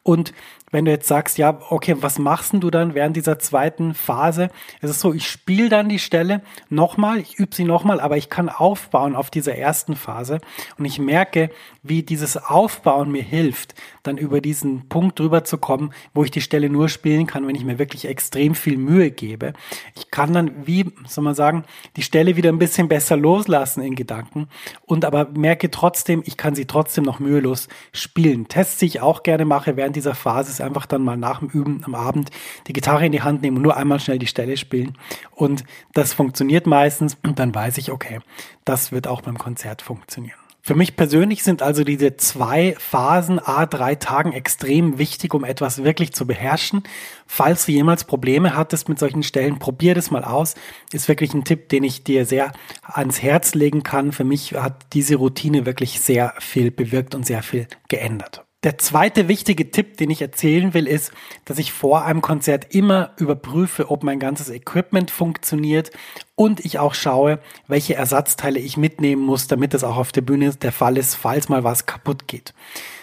Und 0.02 0.32
wenn 0.70 0.84
du 0.84 0.90
jetzt 0.90 1.08
sagst, 1.08 1.38
ja, 1.38 1.58
okay, 1.70 1.96
was 2.00 2.18
machst 2.18 2.52
denn 2.52 2.60
du 2.60 2.70
dann 2.70 2.94
während 2.94 3.16
dieser 3.16 3.38
zweiten 3.38 3.94
Phase? 3.94 4.50
Es 4.80 4.90
ist 4.90 5.00
so, 5.00 5.12
ich 5.12 5.28
spiele 5.28 5.68
dann 5.68 5.88
die 5.88 5.98
Stelle 5.98 6.42
nochmal, 6.68 7.18
ich 7.18 7.38
übe 7.38 7.54
sie 7.54 7.64
nochmal, 7.64 8.00
aber 8.00 8.16
ich 8.16 8.28
kann 8.28 8.48
aufbauen 8.48 9.16
auf 9.16 9.30
dieser 9.30 9.56
ersten 9.56 9.96
Phase 9.96 10.40
und 10.78 10.84
ich 10.84 10.98
merke, 10.98 11.50
wie 11.82 12.02
dieses 12.02 12.36
Aufbauen 12.36 13.10
mir 13.10 13.22
hilft, 13.22 13.74
dann 14.02 14.16
über 14.16 14.40
diesen 14.40 14.88
Punkt 14.88 15.18
drüber 15.18 15.44
zu 15.44 15.58
kommen, 15.58 15.92
wo 16.14 16.24
ich 16.24 16.30
die 16.30 16.40
Stelle 16.40 16.70
nur 16.70 16.88
spielen 16.88 17.26
kann, 17.26 17.46
wenn 17.46 17.54
ich 17.54 17.64
mir 17.64 17.78
wirklich 17.78 18.06
extrem 18.06 18.54
viel 18.54 18.76
Mühe 18.76 19.10
gebe. 19.10 19.52
Ich 19.96 20.10
kann 20.10 20.32
dann, 20.32 20.66
wie 20.66 20.92
soll 21.06 21.24
man 21.24 21.34
sagen, 21.34 21.64
die 21.96 22.02
Stelle 22.02 22.36
wieder 22.36 22.50
ein 22.50 22.58
bisschen 22.58 22.88
besser 22.88 23.16
loslassen 23.16 23.82
in 23.82 23.94
Gedanken 23.94 24.48
und 24.86 25.04
aber 25.04 25.28
merke 25.30 25.70
trotzdem, 25.70 26.22
ich 26.24 26.36
kann 26.36 26.54
sie 26.54 26.66
trotzdem 26.66 27.04
noch 27.04 27.18
mühelos 27.18 27.68
spielen. 27.92 28.48
Tests, 28.48 28.78
die 28.78 28.86
ich 28.86 29.00
auch 29.00 29.22
gerne 29.22 29.44
mache 29.44 29.76
während 29.76 29.96
dieser 29.96 30.14
Phase, 30.14 30.52
einfach 30.62 30.86
dann 30.86 31.02
mal 31.02 31.16
nach 31.16 31.40
dem 31.40 31.48
Üben 31.48 31.82
am 31.84 31.94
Abend 31.94 32.30
die 32.66 32.72
Gitarre 32.72 33.06
in 33.06 33.12
die 33.12 33.22
Hand 33.22 33.42
nehmen 33.42 33.58
und 33.58 33.62
nur 33.62 33.76
einmal 33.76 34.00
schnell 34.00 34.18
die 34.18 34.26
Stelle 34.26 34.56
spielen. 34.56 34.96
Und 35.32 35.64
das 35.94 36.12
funktioniert 36.12 36.66
meistens 36.66 37.16
und 37.22 37.38
dann 37.38 37.54
weiß 37.54 37.78
ich, 37.78 37.90
okay, 37.92 38.20
das 38.64 38.92
wird 38.92 39.06
auch 39.06 39.22
beim 39.22 39.38
Konzert 39.38 39.82
funktionieren. 39.82 40.40
Für 40.62 40.74
mich 40.74 40.94
persönlich 40.94 41.42
sind 41.42 41.62
also 41.62 41.84
diese 41.84 42.16
zwei 42.18 42.74
Phasen 42.78 43.38
a 43.38 43.64
drei 43.64 43.94
Tagen 43.94 44.32
extrem 44.32 44.98
wichtig, 44.98 45.32
um 45.32 45.42
etwas 45.42 45.84
wirklich 45.84 46.12
zu 46.12 46.26
beherrschen. 46.26 46.82
Falls 47.26 47.64
du 47.64 47.72
jemals 47.72 48.04
Probleme 48.04 48.54
hattest 48.54 48.88
mit 48.88 48.98
solchen 48.98 49.22
Stellen, 49.22 49.58
probier 49.58 49.94
das 49.94 50.10
mal 50.10 50.22
aus. 50.22 50.54
Ist 50.92 51.08
wirklich 51.08 51.32
ein 51.32 51.44
Tipp, 51.44 51.70
den 51.70 51.82
ich 51.82 52.04
dir 52.04 52.26
sehr 52.26 52.52
ans 52.84 53.22
Herz 53.22 53.54
legen 53.54 53.82
kann. 53.82 54.12
Für 54.12 54.24
mich 54.24 54.52
hat 54.52 54.86
diese 54.92 55.16
Routine 55.16 55.64
wirklich 55.64 56.00
sehr 56.00 56.34
viel 56.38 56.70
bewirkt 56.70 57.14
und 57.14 57.24
sehr 57.24 57.42
viel 57.42 57.66
geändert. 57.88 58.44
Der 58.62 58.76
zweite 58.76 59.26
wichtige 59.26 59.70
Tipp, 59.70 59.96
den 59.96 60.10
ich 60.10 60.20
erzählen 60.20 60.74
will, 60.74 60.86
ist, 60.86 61.12
dass 61.46 61.56
ich 61.56 61.72
vor 61.72 62.04
einem 62.04 62.20
Konzert 62.20 62.74
immer 62.74 63.14
überprüfe, 63.16 63.90
ob 63.90 64.02
mein 64.02 64.18
ganzes 64.18 64.50
Equipment 64.50 65.10
funktioniert 65.10 65.90
und 66.34 66.62
ich 66.62 66.78
auch 66.78 66.92
schaue, 66.92 67.38
welche 67.68 67.94
Ersatzteile 67.94 68.58
ich 68.58 68.76
mitnehmen 68.76 69.22
muss, 69.22 69.46
damit 69.46 69.72
es 69.72 69.82
auch 69.82 69.96
auf 69.96 70.12
der 70.12 70.20
Bühne 70.20 70.54
der 70.54 70.72
Fall 70.72 70.98
ist, 70.98 71.14
falls 71.14 71.48
mal 71.48 71.64
was 71.64 71.86
kaputt 71.86 72.28
geht. 72.28 72.52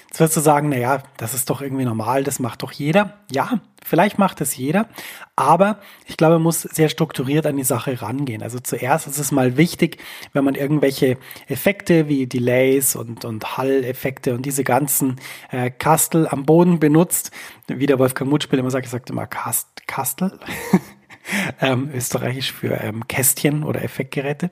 Jetzt 0.07 0.19
wirst 0.21 0.37
du 0.37 0.41
sagen, 0.41 0.69
na 0.69 0.77
ja, 0.77 1.03
das 1.17 1.33
ist 1.33 1.49
doch 1.49 1.61
irgendwie 1.61 1.83
normal, 1.83 2.23
das 2.23 2.39
macht 2.39 2.63
doch 2.63 2.71
jeder. 2.71 3.17
Ja, 3.29 3.59
vielleicht 3.83 4.17
macht 4.17 4.39
es 4.39 4.55
jeder, 4.55 4.87
aber 5.35 5.79
ich 6.05 6.15
glaube, 6.15 6.35
man 6.35 6.43
muss 6.43 6.61
sehr 6.61 6.87
strukturiert 6.87 7.45
an 7.45 7.57
die 7.57 7.63
Sache 7.63 8.01
rangehen. 8.01 8.41
Also 8.41 8.59
zuerst 8.59 9.07
ist 9.07 9.19
es 9.19 9.31
mal 9.31 9.57
wichtig, 9.57 9.97
wenn 10.31 10.45
man 10.45 10.55
irgendwelche 10.55 11.17
Effekte 11.47 12.07
wie 12.07 12.25
Delays 12.25 12.95
und, 12.95 13.25
und 13.25 13.57
Hall-Effekte 13.57 14.33
und 14.33 14.45
diese 14.45 14.63
ganzen 14.63 15.17
äh, 15.51 15.69
Kastel 15.69 16.27
am 16.27 16.45
Boden 16.45 16.79
benutzt, 16.79 17.31
wie 17.67 17.85
der 17.85 17.99
Wolfgang 17.99 18.31
Mutspiel 18.31 18.59
immer 18.59 18.71
sagt, 18.71 18.85
ich 18.85 18.91
sagte 18.91 19.11
immer 19.11 19.27
Kast, 19.27 19.87
Kastel. 19.87 20.39
ähm, 21.61 21.89
österreichisch 21.93 22.53
für 22.53 22.79
ähm, 22.81 23.07
Kästchen 23.07 23.63
oder 23.63 23.83
Effektgeräte, 23.83 24.49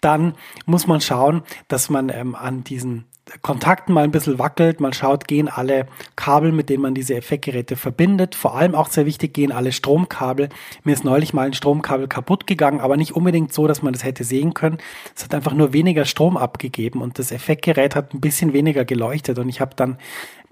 dann 0.00 0.34
muss 0.64 0.86
man 0.86 1.00
schauen, 1.00 1.42
dass 1.68 1.90
man 1.90 2.08
ähm, 2.08 2.34
an 2.34 2.64
diesen 2.64 3.04
Kontakten 3.42 3.92
mal 3.92 4.04
ein 4.04 4.12
bisschen 4.12 4.38
wackelt, 4.38 4.78
man 4.78 4.92
schaut, 4.92 5.26
gehen 5.26 5.48
alle 5.48 5.86
Kabel, 6.14 6.52
mit 6.52 6.68
denen 6.68 6.82
man 6.82 6.94
diese 6.94 7.16
Effektgeräte 7.16 7.74
verbindet. 7.74 8.36
Vor 8.36 8.56
allem 8.56 8.76
auch 8.76 8.88
sehr 8.88 9.04
wichtig, 9.04 9.34
gehen 9.34 9.50
alle 9.50 9.72
Stromkabel. 9.72 10.48
Mir 10.84 10.92
ist 10.92 11.04
neulich 11.04 11.34
mal 11.34 11.46
ein 11.46 11.52
Stromkabel 11.52 12.06
kaputt 12.06 12.46
gegangen, 12.46 12.80
aber 12.80 12.96
nicht 12.96 13.16
unbedingt 13.16 13.52
so, 13.52 13.66
dass 13.66 13.82
man 13.82 13.92
das 13.92 14.04
hätte 14.04 14.22
sehen 14.22 14.54
können. 14.54 14.78
Es 15.16 15.24
hat 15.24 15.34
einfach 15.34 15.54
nur 15.54 15.72
weniger 15.72 16.04
Strom 16.04 16.36
abgegeben 16.36 17.02
und 17.02 17.18
das 17.18 17.32
Effektgerät 17.32 17.96
hat 17.96 18.14
ein 18.14 18.20
bisschen 18.20 18.52
weniger 18.52 18.84
geleuchtet 18.84 19.40
und 19.40 19.48
ich 19.48 19.60
habe 19.60 19.74
dann 19.74 19.98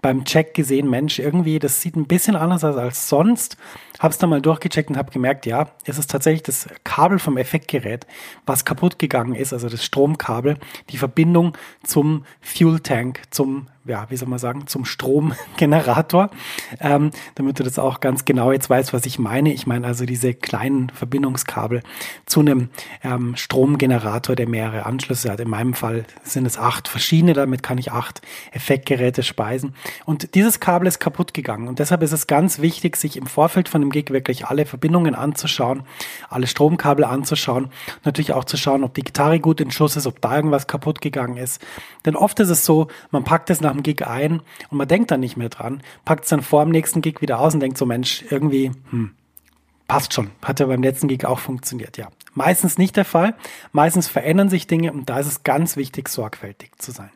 beim 0.03 0.25
Check 0.27 0.53
gesehen, 0.53 0.91
Mensch, 0.91 1.19
irgendwie, 1.19 1.59
das 1.59 1.81
sieht 1.81 1.97
ein 1.97 2.07
bisschen 2.07 2.37
anders 2.37 2.63
aus 2.63 2.77
als 2.77 3.09
sonst. 3.09 3.57
Hab's 4.05 4.19
dann 4.19 4.29
mal 4.29 4.43
durchgecheckt 4.43 4.91
und 4.91 4.99
habe 4.99 5.11
gemerkt, 5.11 5.47
ja, 5.47 5.69
es 5.87 5.99
ist 5.99 6.11
tatsächlich 6.11 6.43
das 6.43 6.69
Kabel 6.85 7.19
vom 7.19 7.39
Effektgerät, 7.39 8.07
was 8.45 8.67
kaputt 8.67 8.99
gegangen 8.99 9.35
ist, 9.35 9.55
also 9.55 9.71
das 9.71 9.83
Stromkabel, 9.83 10.59
die 10.91 10.99
Verbindung 10.99 11.57
zum 11.83 12.27
Fuel 12.43 12.81
Tank, 12.81 13.23
zum 13.31 13.69
ja, 13.87 14.07
wie 14.09 14.17
soll 14.17 14.29
man 14.29 14.39
sagen, 14.39 14.67
zum 14.67 14.85
Stromgenerator, 14.85 16.31
ähm, 16.81 17.11
damit 17.35 17.59
du 17.59 17.65
das 17.65 17.79
auch 17.79 18.01
ganz 18.01 18.25
genau 18.25 18.51
jetzt 18.51 18.71
weißt, 18.71 18.93
was 18.93 19.05
ich 19.05 19.19
meine. 19.19 19.53
Ich 19.53 19.67
meine 19.67 19.87
also 19.87 20.07
diese 20.07 20.33
kleinen 20.33 20.89
Verbindungskabel 20.89 21.83
zu 22.25 22.41
einem 22.41 22.71
ähm, 23.03 23.37
Stromgenerator, 23.37 24.37
der 24.37 24.49
mehrere 24.49 24.87
Anschlüsse 24.87 25.31
hat. 25.31 25.41
In 25.41 25.51
meinem 25.51 25.75
Fall 25.75 26.05
sind 26.23 26.47
es 26.47 26.57
acht 26.57 26.89
verschiedene, 26.89 27.35
damit 27.35 27.63
kann 27.63 27.77
ich 27.77 27.93
acht 27.93 28.23
Effektgeräte 28.53 29.23
speisen. 29.23 29.75
Und 30.07 30.35
dieses 30.35 30.61
Kabel 30.61 30.89
ist 30.89 30.99
kaputt 30.99 31.35
gegangen 31.35 31.69
und 31.69 31.79
deshalb 31.79 32.03
ist 32.03 32.13
es 32.13 32.27
ganz 32.27 32.61
wichtig, 32.61 32.97
sich 32.97 33.17
im 33.19 33.27
Vorfeld 33.27 33.69
von 33.69 33.83
dem 33.83 33.91
Gig 33.95 34.11
wirklich 34.11 34.47
alle 34.47 34.67
Verbindungen 34.67 35.15
anzuschauen, 35.15 35.85
alle 36.29 36.47
Stromkabel 36.47 37.05
anzuschauen, 37.05 37.71
natürlich 38.05 38.33
auch 38.33 38.45
zu 38.45 38.57
schauen, 38.57 38.85
ob 38.85 38.95
die 38.95 39.05
Gitarre 39.05 39.41
gut 39.41 39.61
in 39.61 39.71
Schuss 39.71 39.97
ist, 39.97 40.07
ob 40.07 40.21
da 40.21 40.37
irgendwas 40.37 40.67
kaputt 40.67 41.01
gegangen 41.01 41.37
ist. 41.37 41.65
Denn 42.05 42.17
oft 42.17 42.39
ist 42.41 42.51
es 42.51 42.65
so, 42.65 42.89
man 43.11 43.25
packt 43.25 43.51
es 43.51 43.61
nach 43.61 43.73
dem 43.73 43.83
Gig 43.83 44.07
ein 44.07 44.43
und 44.71 44.79
man 44.79 44.89
denkt 44.89 45.11
dann 45.11 45.21
nicht 45.21 45.37
mehr 45.37 45.49
dran, 45.49 45.83
packt 46.05 46.25
es 46.25 46.31
dann 46.31 46.43
vor 46.43 46.65
dem 46.65 46.73
nächsten 46.73 47.01
Gig 47.01 47.21
wieder 47.21 47.39
aus 47.39 47.55
und 47.55 47.61
denkt 47.61 47.79
so, 47.79 47.87
Mensch, 47.87 48.25
irgendwie, 48.29 48.73
hm, 48.91 49.13
passt 49.87 50.13
schon. 50.13 50.31
Hat 50.43 50.61
ja 50.61 50.67
beim 50.67 50.83
letzten 50.83 51.09
Gig 51.09 51.25
auch 51.25 51.39
funktioniert, 51.39 51.97
ja. 51.97 52.09
Meistens 52.35 52.79
nicht 52.79 52.97
der 52.97 53.05
Fall. 53.05 53.35
Meistens 53.71 54.09
verändern 54.09 54.51
sich 54.51 54.67
Dinge 54.67 54.93
und 54.93 55.09
da 55.09 55.21
ist 55.21 55.29
es 55.29 55.45
ganz 55.45 55.77
wichtig, 55.77 56.09
sorgfältig 56.09 56.73
zu 56.79 56.91
sein. 56.91 57.11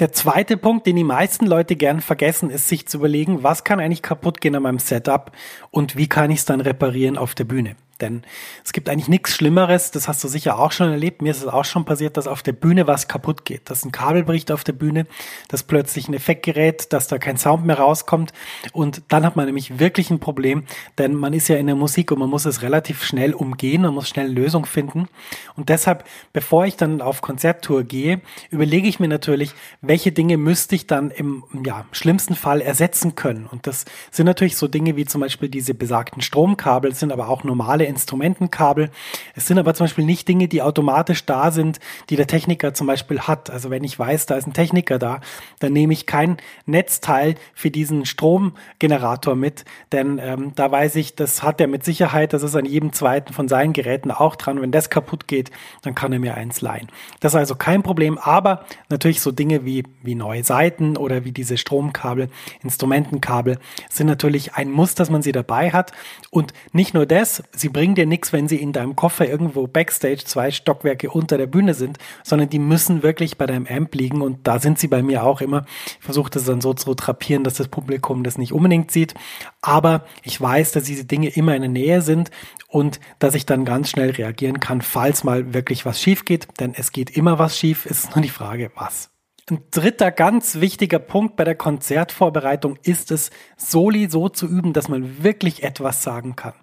Der 0.00 0.10
zweite 0.10 0.56
Punkt, 0.56 0.88
den 0.88 0.96
die 0.96 1.04
meisten 1.04 1.46
Leute 1.46 1.76
gern 1.76 2.00
vergessen, 2.00 2.50
ist 2.50 2.66
sich 2.66 2.88
zu 2.88 2.98
überlegen, 2.98 3.44
was 3.44 3.62
kann 3.62 3.78
eigentlich 3.78 4.02
kaputt 4.02 4.40
gehen 4.40 4.56
an 4.56 4.64
meinem 4.64 4.80
Setup 4.80 5.30
und 5.70 5.94
wie 5.94 6.08
kann 6.08 6.32
ich 6.32 6.40
es 6.40 6.44
dann 6.44 6.60
reparieren 6.60 7.16
auf 7.16 7.36
der 7.36 7.44
Bühne. 7.44 7.76
Denn 8.04 8.20
es 8.62 8.74
gibt 8.74 8.90
eigentlich 8.90 9.08
nichts 9.08 9.34
Schlimmeres, 9.34 9.90
das 9.90 10.08
hast 10.08 10.22
du 10.22 10.28
sicher 10.28 10.58
auch 10.58 10.72
schon 10.72 10.90
erlebt, 10.90 11.22
mir 11.22 11.30
ist 11.30 11.38
es 11.38 11.46
auch 11.46 11.64
schon 11.64 11.86
passiert, 11.86 12.18
dass 12.18 12.26
auf 12.26 12.42
der 12.42 12.52
Bühne 12.52 12.86
was 12.86 13.08
kaputt 13.08 13.46
geht, 13.46 13.70
dass 13.70 13.82
ein 13.82 13.92
Kabel 13.92 14.24
bricht 14.24 14.52
auf 14.52 14.62
der 14.62 14.74
Bühne, 14.74 15.06
dass 15.48 15.62
plötzlich 15.62 16.06
ein 16.06 16.12
Effekt 16.12 16.44
gerät, 16.44 16.92
dass 16.92 17.08
da 17.08 17.16
kein 17.16 17.38
Sound 17.38 17.64
mehr 17.64 17.78
rauskommt. 17.78 18.34
Und 18.72 19.02
dann 19.08 19.24
hat 19.24 19.36
man 19.36 19.46
nämlich 19.46 19.78
wirklich 19.78 20.10
ein 20.10 20.20
Problem, 20.20 20.64
denn 20.98 21.14
man 21.14 21.32
ist 21.32 21.48
ja 21.48 21.56
in 21.56 21.66
der 21.66 21.76
Musik 21.76 22.12
und 22.12 22.18
man 22.18 22.28
muss 22.28 22.44
es 22.44 22.60
relativ 22.60 23.02
schnell 23.04 23.32
umgehen, 23.32 23.80
man 23.80 23.94
muss 23.94 24.10
schnell 24.10 24.26
eine 24.26 24.34
Lösung 24.34 24.66
finden. 24.66 25.08
Und 25.56 25.70
deshalb, 25.70 26.04
bevor 26.34 26.66
ich 26.66 26.76
dann 26.76 27.00
auf 27.00 27.22
Konzerttour 27.22 27.84
gehe, 27.84 28.20
überlege 28.50 28.86
ich 28.86 29.00
mir 29.00 29.08
natürlich, 29.08 29.54
welche 29.80 30.12
Dinge 30.12 30.36
müsste 30.36 30.74
ich 30.74 30.86
dann 30.86 31.10
im 31.10 31.44
ja, 31.64 31.86
schlimmsten 31.92 32.34
Fall 32.34 32.60
ersetzen 32.60 33.14
können. 33.14 33.46
Und 33.46 33.66
das 33.66 33.86
sind 34.10 34.26
natürlich 34.26 34.58
so 34.58 34.68
Dinge 34.68 34.94
wie 34.96 35.06
zum 35.06 35.22
Beispiel 35.22 35.48
diese 35.48 35.72
besagten 35.72 36.20
Stromkabel, 36.20 36.94
sind 36.94 37.10
aber 37.10 37.30
auch 37.30 37.44
normale 37.44 37.54
normale 37.54 37.86
Instrumentenkabel. 37.94 38.90
Es 39.34 39.46
sind 39.46 39.58
aber 39.58 39.74
zum 39.74 39.84
Beispiel 39.84 40.04
nicht 40.04 40.28
Dinge, 40.28 40.48
die 40.48 40.62
automatisch 40.62 41.24
da 41.24 41.50
sind, 41.50 41.80
die 42.10 42.16
der 42.16 42.26
Techniker 42.26 42.74
zum 42.74 42.86
Beispiel 42.86 43.20
hat. 43.20 43.50
Also 43.50 43.70
wenn 43.70 43.84
ich 43.84 43.98
weiß, 43.98 44.26
da 44.26 44.36
ist 44.36 44.46
ein 44.46 44.52
Techniker 44.52 44.98
da, 44.98 45.20
dann 45.60 45.72
nehme 45.72 45.92
ich 45.92 46.06
kein 46.06 46.36
Netzteil 46.66 47.36
für 47.54 47.70
diesen 47.70 48.04
Stromgenerator 48.04 49.36
mit, 49.36 49.64
denn 49.92 50.18
ähm, 50.22 50.52
da 50.54 50.70
weiß 50.70 50.96
ich, 50.96 51.14
das 51.14 51.42
hat 51.42 51.60
er 51.60 51.66
mit 51.66 51.84
Sicherheit, 51.84 52.32
das 52.32 52.42
ist 52.42 52.56
an 52.56 52.66
jedem 52.66 52.92
zweiten 52.92 53.32
von 53.32 53.48
seinen 53.48 53.72
Geräten 53.72 54.10
auch 54.10 54.36
dran. 54.36 54.60
Wenn 54.60 54.72
das 54.72 54.90
kaputt 54.90 55.28
geht, 55.28 55.50
dann 55.82 55.94
kann 55.94 56.12
er 56.12 56.18
mir 56.18 56.34
eins 56.34 56.60
leihen. 56.60 56.88
Das 57.20 57.32
ist 57.32 57.36
also 57.36 57.54
kein 57.54 57.82
Problem, 57.82 58.18
aber 58.18 58.64
natürlich 58.88 59.20
so 59.20 59.30
Dinge 59.30 59.64
wie, 59.64 59.84
wie 60.02 60.14
neue 60.14 60.44
Seiten 60.44 60.96
oder 60.96 61.24
wie 61.24 61.32
diese 61.32 61.56
Stromkabel, 61.56 62.28
Instrumentenkabel 62.62 63.58
sind 63.90 64.06
natürlich 64.06 64.54
ein 64.54 64.70
Muss, 64.70 64.94
dass 64.94 65.10
man 65.10 65.22
sie 65.22 65.32
dabei 65.32 65.70
hat. 65.70 65.92
Und 66.30 66.52
nicht 66.72 66.94
nur 66.94 67.06
das, 67.06 67.42
sie 67.52 67.68
bringen 67.74 67.94
dir 67.94 68.06
nichts, 68.06 68.32
wenn 68.32 68.48
sie 68.48 68.56
in 68.56 68.72
deinem 68.72 68.96
Koffer 68.96 69.28
irgendwo 69.28 69.66
backstage 69.66 70.24
zwei 70.24 70.50
Stockwerke 70.50 71.10
unter 71.10 71.36
der 71.36 71.46
Bühne 71.46 71.74
sind, 71.74 71.98
sondern 72.22 72.48
die 72.48 72.58
müssen 72.58 73.02
wirklich 73.02 73.36
bei 73.36 73.44
deinem 73.44 73.66
Amp 73.66 73.94
liegen 73.94 74.22
und 74.22 74.46
da 74.46 74.58
sind 74.58 74.78
sie 74.78 74.88
bei 74.88 75.02
mir 75.02 75.24
auch 75.24 75.42
immer. 75.42 75.66
Ich 75.86 76.04
versuche 76.04 76.30
das 76.30 76.44
dann 76.44 76.62
so 76.62 76.72
zu 76.72 76.94
trapieren, 76.94 77.44
dass 77.44 77.54
das 77.54 77.68
Publikum 77.68 78.24
das 78.24 78.38
nicht 78.38 78.54
unbedingt 78.54 78.90
sieht, 78.90 79.12
aber 79.60 80.06
ich 80.22 80.40
weiß, 80.40 80.72
dass 80.72 80.84
diese 80.84 81.04
Dinge 81.04 81.28
immer 81.28 81.54
in 81.54 81.62
der 81.62 81.70
Nähe 81.70 82.00
sind 82.00 82.30
und 82.68 83.00
dass 83.18 83.34
ich 83.34 83.44
dann 83.44 83.66
ganz 83.66 83.90
schnell 83.90 84.12
reagieren 84.12 84.60
kann, 84.60 84.80
falls 84.80 85.24
mal 85.24 85.52
wirklich 85.52 85.84
was 85.84 86.00
schief 86.00 86.24
geht, 86.24 86.48
denn 86.60 86.72
es 86.74 86.92
geht 86.92 87.10
immer 87.10 87.38
was 87.38 87.58
schief, 87.58 87.84
ist 87.84 88.14
nur 88.14 88.22
die 88.22 88.30
Frage, 88.30 88.70
was. 88.76 89.10
Ein 89.50 89.60
dritter 89.70 90.10
ganz 90.10 90.60
wichtiger 90.60 90.98
Punkt 90.98 91.36
bei 91.36 91.44
der 91.44 91.54
Konzertvorbereitung 91.54 92.78
ist 92.82 93.10
es, 93.10 93.30
Soli 93.58 94.08
so 94.08 94.30
zu 94.30 94.46
üben, 94.46 94.72
dass 94.72 94.88
man 94.88 95.22
wirklich 95.22 95.62
etwas 95.64 96.02
sagen 96.02 96.34
kann. 96.34 96.54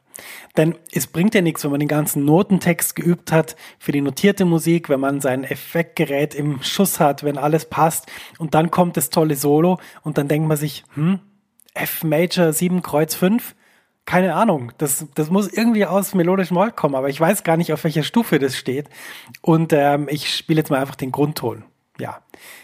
Denn 0.57 0.75
es 0.91 1.07
bringt 1.07 1.35
ja 1.35 1.41
nichts, 1.41 1.63
wenn 1.63 1.71
man 1.71 1.79
den 1.79 1.89
ganzen 1.89 2.25
Notentext 2.25 2.95
geübt 2.95 3.31
hat 3.31 3.55
für 3.79 3.91
die 3.91 4.01
notierte 4.01 4.45
Musik, 4.45 4.89
wenn 4.89 4.99
man 4.99 5.21
sein 5.21 5.43
Effektgerät 5.43 6.35
im 6.35 6.61
Schuss 6.63 6.99
hat, 6.99 7.23
wenn 7.23 7.37
alles 7.37 7.65
passt 7.65 8.07
und 8.37 8.53
dann 8.53 8.71
kommt 8.71 8.97
das 8.97 9.09
tolle 9.09 9.35
Solo 9.35 9.79
und 10.03 10.17
dann 10.17 10.27
denkt 10.27 10.47
man 10.47 10.57
sich, 10.57 10.83
hm, 10.93 11.19
F 11.73 12.03
Major 12.03 12.53
7 12.53 12.81
Kreuz 12.81 13.15
5? 13.15 13.55
Keine 14.05 14.33
Ahnung, 14.33 14.71
das, 14.77 15.05
das 15.13 15.29
muss 15.29 15.47
irgendwie 15.47 15.85
aus 15.85 16.15
melodischem 16.15 16.55
Moll 16.55 16.71
kommen, 16.71 16.95
aber 16.95 17.09
ich 17.09 17.19
weiß 17.19 17.43
gar 17.43 17.55
nicht, 17.55 17.71
auf 17.71 17.83
welcher 17.83 18.03
Stufe 18.03 18.39
das 18.39 18.57
steht. 18.57 18.89
Und 19.41 19.73
ähm, 19.73 20.07
ich 20.09 20.35
spiele 20.35 20.59
jetzt 20.59 20.69
mal 20.69 20.81
einfach 20.81 20.95
den 20.95 21.11
Grundton. 21.11 21.63
Ja, 21.99 22.21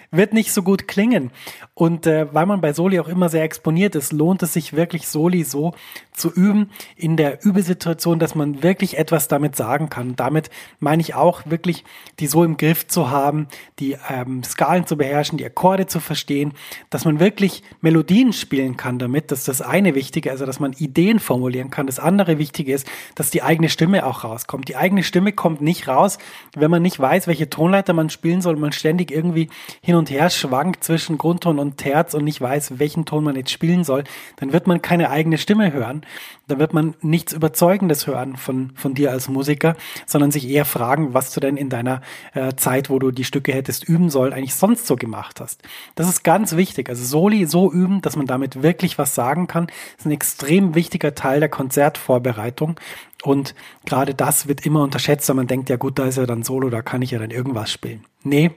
wird 0.10 0.34
nicht 0.34 0.54
so 0.54 0.64
gut 0.64 0.88
klingen. 0.88 1.32
Und 1.74 2.08
äh, 2.08 2.34
weil 2.34 2.46
man 2.46 2.62
bei 2.62 2.74
Soli 2.74 3.00
auch 3.00 3.10
immer 3.10 3.30
sehr 3.30 3.44
exponiert 3.44 3.94
ist, 3.94 4.14
lohnt 4.14 4.42
es 4.42 4.54
sich 4.54 4.74
wirklich 4.74 5.08
Soli 5.08 5.44
so 5.44 5.74
zu 6.14 6.32
üben 6.32 6.72
in 6.96 7.18
der 7.18 7.46
Übesituation, 7.46 8.18
dass 8.18 8.34
man 8.34 8.64
wirklich 8.64 8.98
etwas 8.98 9.28
damit 9.28 9.56
sagen 9.56 9.90
kann. 9.90 10.16
Damit 10.16 10.50
meine 10.80 11.02
ich 11.02 11.14
auch 11.14 11.42
wirklich, 11.46 11.84
die 12.20 12.28
so 12.28 12.44
im 12.44 12.58
Griff 12.58 12.88
zu 12.88 13.12
haben, 13.12 13.48
die 13.80 13.98
ähm, 14.10 14.44
Skalen 14.44 14.88
zu 14.88 14.98
beherrschen, 14.98 15.38
die 15.38 15.46
Akkorde 15.46 15.88
zu 15.88 16.00
verstehen, 16.00 16.54
dass 16.90 17.06
man 17.06 17.20
wirklich 17.20 17.62
Melodien 17.82 18.34
spielen 18.34 18.78
kann 18.78 18.98
damit. 18.98 19.32
Das 19.32 19.40
ist 19.40 19.48
das 19.50 19.62
eine 19.62 19.94
Wichtige, 19.94 20.32
also 20.32 20.46
dass 20.46 20.60
man 20.60 20.74
Ideen 20.74 21.20
formulieren 21.20 21.70
kann. 21.70 21.86
Das 21.86 22.00
andere 22.00 22.40
Wichtige 22.40 22.74
ist, 22.74 22.88
dass 23.16 23.30
die 23.30 23.44
eigene 23.44 23.70
Stimme 23.70 24.06
auch 24.06 24.24
rauskommt. 24.24 24.70
Die 24.70 24.78
eigene 24.78 25.04
Stimme 25.04 25.34
kommt 25.34 25.62
nicht 25.62 25.88
raus, 25.88 26.18
wenn 26.56 26.72
man 26.72 26.82
nicht 26.82 27.00
weiß, 27.00 27.28
welche 27.28 27.50
Tonleiter 27.50 27.94
man 27.94 28.10
spielen 28.10 28.42
soll, 28.42 28.56
man 28.56 28.72
ständig 28.72 29.12
irgendwie 29.18 29.50
hin 29.82 29.96
und 29.96 30.10
her 30.10 30.30
schwankt 30.30 30.84
zwischen 30.84 31.18
Grundton 31.18 31.60
und 31.60 31.78
Terz 31.78 32.14
und 32.14 32.24
nicht 32.24 32.40
weiß, 32.40 32.80
welchen 32.80 33.06
Ton 33.06 33.24
man 33.24 33.36
jetzt 33.36 33.52
spielen 33.52 33.84
soll, 33.84 34.04
dann 34.38 34.54
wird 34.54 34.68
man 34.68 34.82
keine 34.82 35.10
eigene 35.10 35.38
Stimme 35.38 35.74
hören. 35.74 36.06
Da 36.48 36.60
wird 36.60 36.74
man 36.74 36.96
nichts 37.02 37.34
Überzeugendes 37.34 38.08
hören 38.08 38.38
von, 38.38 38.72
von 38.76 38.94
dir 38.94 39.12
als 39.12 39.28
Musiker, 39.28 39.76
sondern 40.06 40.32
sich 40.32 40.48
eher 40.48 40.64
fragen, 40.64 41.14
was 41.14 41.34
du 41.34 41.42
denn 41.42 41.58
in 41.58 41.70
deiner 41.70 42.02
äh, 42.34 42.54
Zeit, 42.56 42.90
wo 42.90 43.00
du 43.00 43.12
die 43.12 43.26
Stücke 43.26 43.54
hättest 43.54 43.84
üben 43.84 44.10
sollen, 44.10 44.32
eigentlich 44.32 44.56
sonst 44.56 44.88
so 44.88 44.96
gemacht 44.96 45.42
hast. 45.42 45.62
Das 45.96 46.08
ist 46.08 46.24
ganz 46.24 46.56
wichtig. 46.56 46.88
Also 46.88 47.04
Soli 47.04 47.46
so 47.48 47.72
üben, 47.72 48.02
dass 48.02 48.16
man 48.16 48.28
damit 48.28 48.64
wirklich 48.64 48.98
was 48.98 49.14
sagen 49.14 49.48
kann, 49.48 49.68
ist 49.98 50.06
ein 50.06 50.12
extrem 50.12 50.74
wichtiger 50.76 51.16
Teil 51.16 51.42
der 51.42 51.50
Konzertvorbereitung. 51.50 52.80
Und 53.24 53.56
gerade 53.86 54.14
das 54.14 54.48
wird 54.48 54.66
immer 54.66 54.84
unterschätzt, 54.84 55.28
weil 55.30 55.36
man 55.36 55.48
denkt, 55.48 55.70
ja 55.70 55.76
gut, 55.76 56.00
da 56.00 56.06
ist 56.06 56.18
ja 56.18 56.26
dann 56.26 56.44
Solo, 56.44 56.70
da 56.70 56.82
kann 56.82 57.02
ich 57.02 57.12
ja 57.12 57.20
dann 57.20 57.32
irgendwas 57.32 57.72
spielen. 57.72 58.06
Nee, 58.24 58.52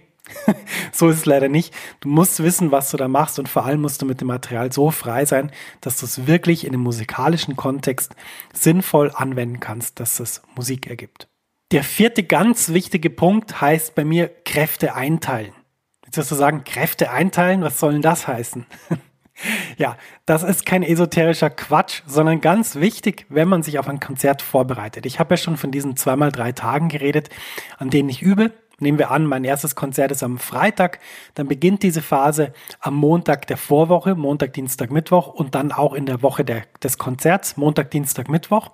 so 0.93 1.09
ist 1.09 1.19
es 1.19 1.27
leider 1.27 1.49
nicht. 1.49 1.75
Du 2.01 2.09
musst 2.09 2.43
wissen, 2.43 2.73
was 2.73 2.91
du 2.91 2.97
da 2.97 3.09
machst 3.09 3.39
und 3.39 3.49
vor 3.49 3.65
allem 3.65 3.81
musst 3.81 4.03
du 4.03 4.07
mit 4.07 4.21
dem 4.21 4.29
Material 4.29 4.73
so 4.73 4.91
frei 4.91 5.25
sein, 5.25 5.51
dass 5.81 5.99
du 5.99 6.07
es 6.07 6.27
wirklich 6.27 6.65
in 6.65 6.73
dem 6.73 6.81
musikalischen 6.83 7.57
Kontext 7.57 8.15
sinnvoll 8.53 9.11
anwenden 9.15 9.61
kannst, 9.61 10.01
dass 10.01 10.21
es 10.21 10.43
Musik 10.55 10.87
ergibt. 10.87 11.29
Der 11.73 11.85
vierte 11.85 12.25
ganz 12.25 12.71
wichtige 12.71 13.11
Punkt 13.11 13.61
heißt 13.61 13.95
bei 13.95 14.05
mir 14.05 14.29
Kräfte 14.45 14.95
einteilen. 14.95 15.53
Jetzt 16.05 16.17
wirst 16.17 16.31
du 16.33 16.35
sagen, 16.35 16.65
Kräfte 16.65 17.11
einteilen, 17.13 17.63
was 17.63 17.79
soll 17.79 17.93
denn 17.93 18.03
das 18.03 18.27
heißen? 18.27 18.67
ja, 19.77 19.97
das 20.27 20.43
ist 20.43 20.67
kein 20.67 20.83
esoterischer 20.83 21.51
Quatsch, 21.51 22.03
sondern 22.07 22.41
ganz 22.41 22.77
wichtig, 22.77 23.27
wenn 23.29 23.49
man 23.49 23.63
sich 23.63 23.79
auf 23.79 23.89
ein 23.89 24.01
Konzert 24.01 24.43
vorbereitet. 24.43 25.07
Ich 25.07 25.21
habe 25.21 25.35
ja 25.35 25.37
schon 25.37 25.57
von 25.57 25.71
diesen 25.71 25.97
zweimal 25.97 26.33
drei 26.33 26.51
Tagen 26.51 26.89
geredet, 26.89 27.31
an 27.79 27.91
denen 27.91 28.09
ich 28.09 28.23
übe 28.23 28.53
Nehmen 28.81 28.99
wir 28.99 29.11
an, 29.11 29.27
mein 29.27 29.45
erstes 29.45 29.75
Konzert 29.75 30.11
ist 30.11 30.23
am 30.23 30.39
Freitag, 30.39 30.99
dann 31.35 31.47
beginnt 31.47 31.83
diese 31.83 32.03
Phase 32.03 32.53
am 32.81 32.97
Montag 32.97 33.47
der 33.47 33.59
Vorwoche, 33.59 34.15
Montag, 34.15 34.55
Dienstag, 34.55 34.91
Mittwoch 34.91 35.29
und 35.29 35.55
dann 35.55 35.71
auch 35.71 35.93
in 35.93 36.07
der 36.07 36.23
Woche 36.23 36.45
der, 36.45 36.63
des 36.83 36.99
Konzerts, 36.99 37.57
Montag, 37.57 37.91
Dienstag, 37.91 38.29
Mittwoch. 38.29 38.71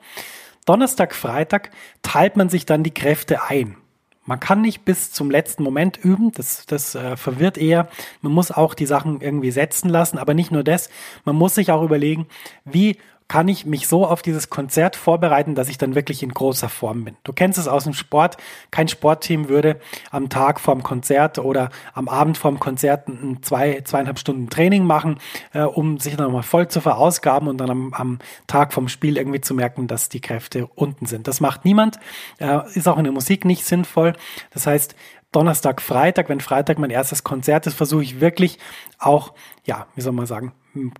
Donnerstag, 0.65 1.15
Freitag 1.15 1.71
teilt 2.03 2.37
man 2.37 2.49
sich 2.49 2.67
dann 2.67 2.83
die 2.83 2.95
Kräfte 2.95 3.43
ein. 3.43 3.77
Man 4.25 4.41
kann 4.41 4.61
nicht 4.61 4.85
bis 4.85 5.13
zum 5.13 5.31
letzten 5.31 5.63
Moment 5.63 5.97
üben, 5.97 6.33
das, 6.33 6.67
das 6.67 6.97
äh, 6.97 7.17
verwirrt 7.17 7.59
eher. 7.59 7.89
Man 8.23 8.33
muss 8.33 8.51
auch 8.51 8.75
die 8.75 8.87
Sachen 8.87 9.21
irgendwie 9.21 9.53
setzen 9.53 9.89
lassen, 9.89 10.19
aber 10.19 10.35
nicht 10.35 10.51
nur 10.51 10.65
das, 10.65 10.91
man 11.25 11.37
muss 11.37 11.55
sich 11.55 11.71
auch 11.71 11.83
überlegen, 11.83 12.27
wie 12.65 12.99
kann 13.29 13.49
ich 13.49 13.67
mich 13.67 13.89
so 13.89 14.07
auf 14.07 14.23
dieses 14.23 14.51
Konzert 14.51 14.95
vorbereiten, 14.95 15.55
dass 15.55 15.69
ich 15.69 15.79
dann 15.79 15.95
wirklich 15.95 16.23
in 16.23 16.33
großer 16.33 16.69
Form 16.69 17.05
bin. 17.05 17.17
Du 17.25 17.33
kennst 17.33 17.59
es 17.59 17.67
aus 17.67 17.85
dem 17.85 17.93
Sport. 17.93 18.37
Kein 18.71 18.87
Sportteam 18.87 19.49
würde 19.49 19.81
am 20.11 20.29
Tag 20.29 20.61
vorm 20.61 20.83
Konzert 20.83 21.39
oder 21.39 21.71
am 21.93 22.09
Abend 22.09 22.39
vorm 22.39 22.61
Konzert 22.61 23.09
ein 23.09 23.43
zwei, 23.43 23.81
zweieinhalb 23.81 24.19
Stunden 24.19 24.49
Training 24.49 24.85
machen, 24.85 25.19
äh, 25.53 25.63
um 25.63 25.99
sich 25.99 26.17
dann 26.17 26.27
nochmal 26.27 26.45
voll 26.45 26.69
zu 26.69 26.81
verausgaben 26.81 27.49
und 27.49 27.59
dann 27.59 27.71
am, 27.71 27.95
am, 27.95 28.19
Tag 28.47 28.73
vom 28.73 28.89
Spiel 28.89 29.17
irgendwie 29.17 29.41
zu 29.41 29.55
merken, 29.55 29.89
dass 29.89 30.09
die 30.09 30.21
Kräfte 30.21 30.69
unten 30.75 31.07
sind. 31.07 31.27
Das 31.27 31.41
macht 31.41 31.65
niemand. 31.65 31.99
Äh, 32.39 32.61
ist 32.75 32.87
auch 32.87 32.99
in 32.99 33.05
der 33.05 33.13
Musik 33.13 33.45
nicht 33.45 33.65
sinnvoll. 33.65 34.13
Das 34.51 34.67
heißt, 34.67 34.95
Donnerstag, 35.33 35.83
Freitag, 35.83 36.29
wenn 36.29 36.41
Freitag 36.41 36.79
mein 36.79 36.91
erstes 36.91 37.25
Konzert 37.25 37.67
ist, 37.67 37.75
versuche 37.75 38.03
ich 38.03 38.21
wirklich 38.21 38.59
auch, 38.99 39.35
ja, 39.65 39.87
wie 39.95 40.01
soll 40.01 40.13
man 40.13 40.27
sagen, 40.27 40.53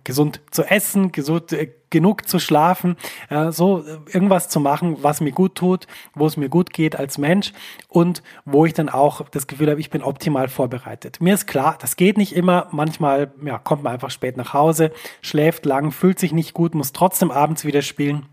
gesund 0.03 0.41
zu 0.51 0.63
essen, 0.63 1.11
gesund, 1.11 1.53
äh, 1.53 1.73
genug 1.89 2.27
zu 2.27 2.39
schlafen, 2.39 2.97
äh, 3.29 3.51
so 3.51 3.79
äh, 3.79 3.97
irgendwas 4.11 4.49
zu 4.49 4.59
machen, 4.59 4.97
was 5.01 5.21
mir 5.21 5.31
gut 5.31 5.55
tut, 5.55 5.87
wo 6.15 6.25
es 6.25 6.37
mir 6.37 6.49
gut 6.49 6.73
geht 6.73 6.95
als 6.95 7.17
Mensch 7.17 7.53
und 7.87 8.23
wo 8.45 8.65
ich 8.65 8.73
dann 8.73 8.89
auch 8.89 9.21
das 9.29 9.47
Gefühl 9.47 9.69
habe, 9.69 9.79
ich 9.79 9.89
bin 9.89 10.03
optimal 10.03 10.47
vorbereitet. 10.47 11.21
Mir 11.21 11.33
ist 11.33 11.47
klar, 11.47 11.77
das 11.79 11.95
geht 11.95 12.17
nicht 12.17 12.35
immer. 12.35 12.67
Manchmal 12.71 13.31
ja, 13.43 13.57
kommt 13.57 13.83
man 13.83 13.93
einfach 13.93 14.11
spät 14.11 14.37
nach 14.37 14.53
Hause, 14.53 14.91
schläft 15.21 15.65
lang, 15.65 15.91
fühlt 15.91 16.19
sich 16.19 16.33
nicht 16.33 16.53
gut, 16.53 16.75
muss 16.75 16.91
trotzdem 16.91 17.31
abends 17.31 17.65
wieder 17.65 17.81
spielen. 17.81 18.25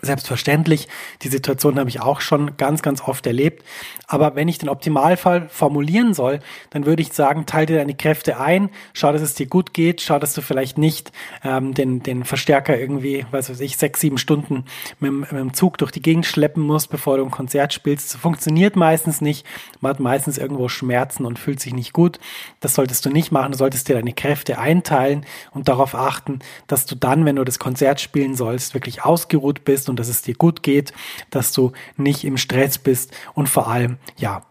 Selbstverständlich, 0.00 0.88
die 1.20 1.28
Situation 1.28 1.78
habe 1.78 1.90
ich 1.90 2.00
auch 2.00 2.22
schon 2.22 2.56
ganz, 2.56 2.80
ganz 2.80 3.02
oft 3.02 3.26
erlebt. 3.26 3.62
Aber 4.06 4.34
wenn 4.34 4.48
ich 4.48 4.56
den 4.56 4.70
Optimalfall 4.70 5.48
formulieren 5.50 6.14
soll, 6.14 6.40
dann 6.70 6.86
würde 6.86 7.02
ich 7.02 7.12
sagen, 7.12 7.44
teile 7.44 7.66
dir 7.66 7.76
deine 7.76 7.94
Kräfte 7.94 8.40
ein, 8.40 8.70
schau, 8.94 9.12
dass 9.12 9.20
es 9.20 9.34
dir 9.34 9.46
gut 9.46 9.74
geht, 9.74 10.00
schau, 10.00 10.18
dass 10.18 10.32
du 10.32 10.40
vielleicht 10.40 10.78
nicht 10.78 11.12
ähm, 11.44 11.74
den, 11.74 12.02
den 12.02 12.24
Verstärker 12.24 12.78
irgendwie, 12.78 13.26
was 13.30 13.50
weiß 13.50 13.60
ich, 13.60 13.76
sechs, 13.76 14.00
sieben 14.00 14.16
Stunden 14.16 14.64
mit, 14.98 15.12
mit 15.12 15.32
dem 15.32 15.52
Zug 15.52 15.76
durch 15.76 15.90
die 15.90 16.00
Gegend 16.00 16.24
schleppen 16.24 16.62
musst, 16.62 16.88
bevor 16.88 17.18
du 17.18 17.24
ein 17.24 17.30
Konzert 17.30 17.74
spielst. 17.74 18.14
Das 18.14 18.20
funktioniert 18.20 18.76
meistens 18.76 19.20
nicht. 19.20 19.46
Man 19.80 19.90
hat 19.90 20.00
meistens 20.00 20.38
irgendwo 20.38 20.68
Schmerzen 20.68 21.26
und 21.26 21.38
fühlt 21.38 21.60
sich 21.60 21.74
nicht 21.74 21.92
gut. 21.92 22.18
Das 22.60 22.74
solltest 22.74 23.04
du 23.04 23.10
nicht 23.10 23.30
machen. 23.30 23.52
Du 23.52 23.58
solltest 23.58 23.88
dir 23.88 23.94
deine 23.94 24.14
Kräfte 24.14 24.58
einteilen 24.58 25.26
und 25.50 25.68
darauf 25.68 25.94
achten, 25.94 26.38
dass 26.66 26.86
du 26.86 26.94
dann, 26.94 27.26
wenn 27.26 27.36
du 27.36 27.44
das 27.44 27.58
Konzert 27.58 28.00
spielen 28.00 28.36
sollst, 28.36 28.72
wirklich 28.72 29.04
ausgeruht 29.04 29.64
bist 29.64 29.81
bist 29.82 29.88
und 29.88 29.98
dass 29.98 30.08
es 30.08 30.22
dir 30.22 30.34
gut 30.34 30.62
geht, 30.62 30.92
dass 31.30 31.52
du 31.52 31.72
nicht 31.96 32.24
im 32.24 32.36
Stress 32.36 32.78
bist 32.78 33.12
und 33.34 33.48
vor 33.48 33.68
allem, 33.68 33.98
ja, 34.16 34.42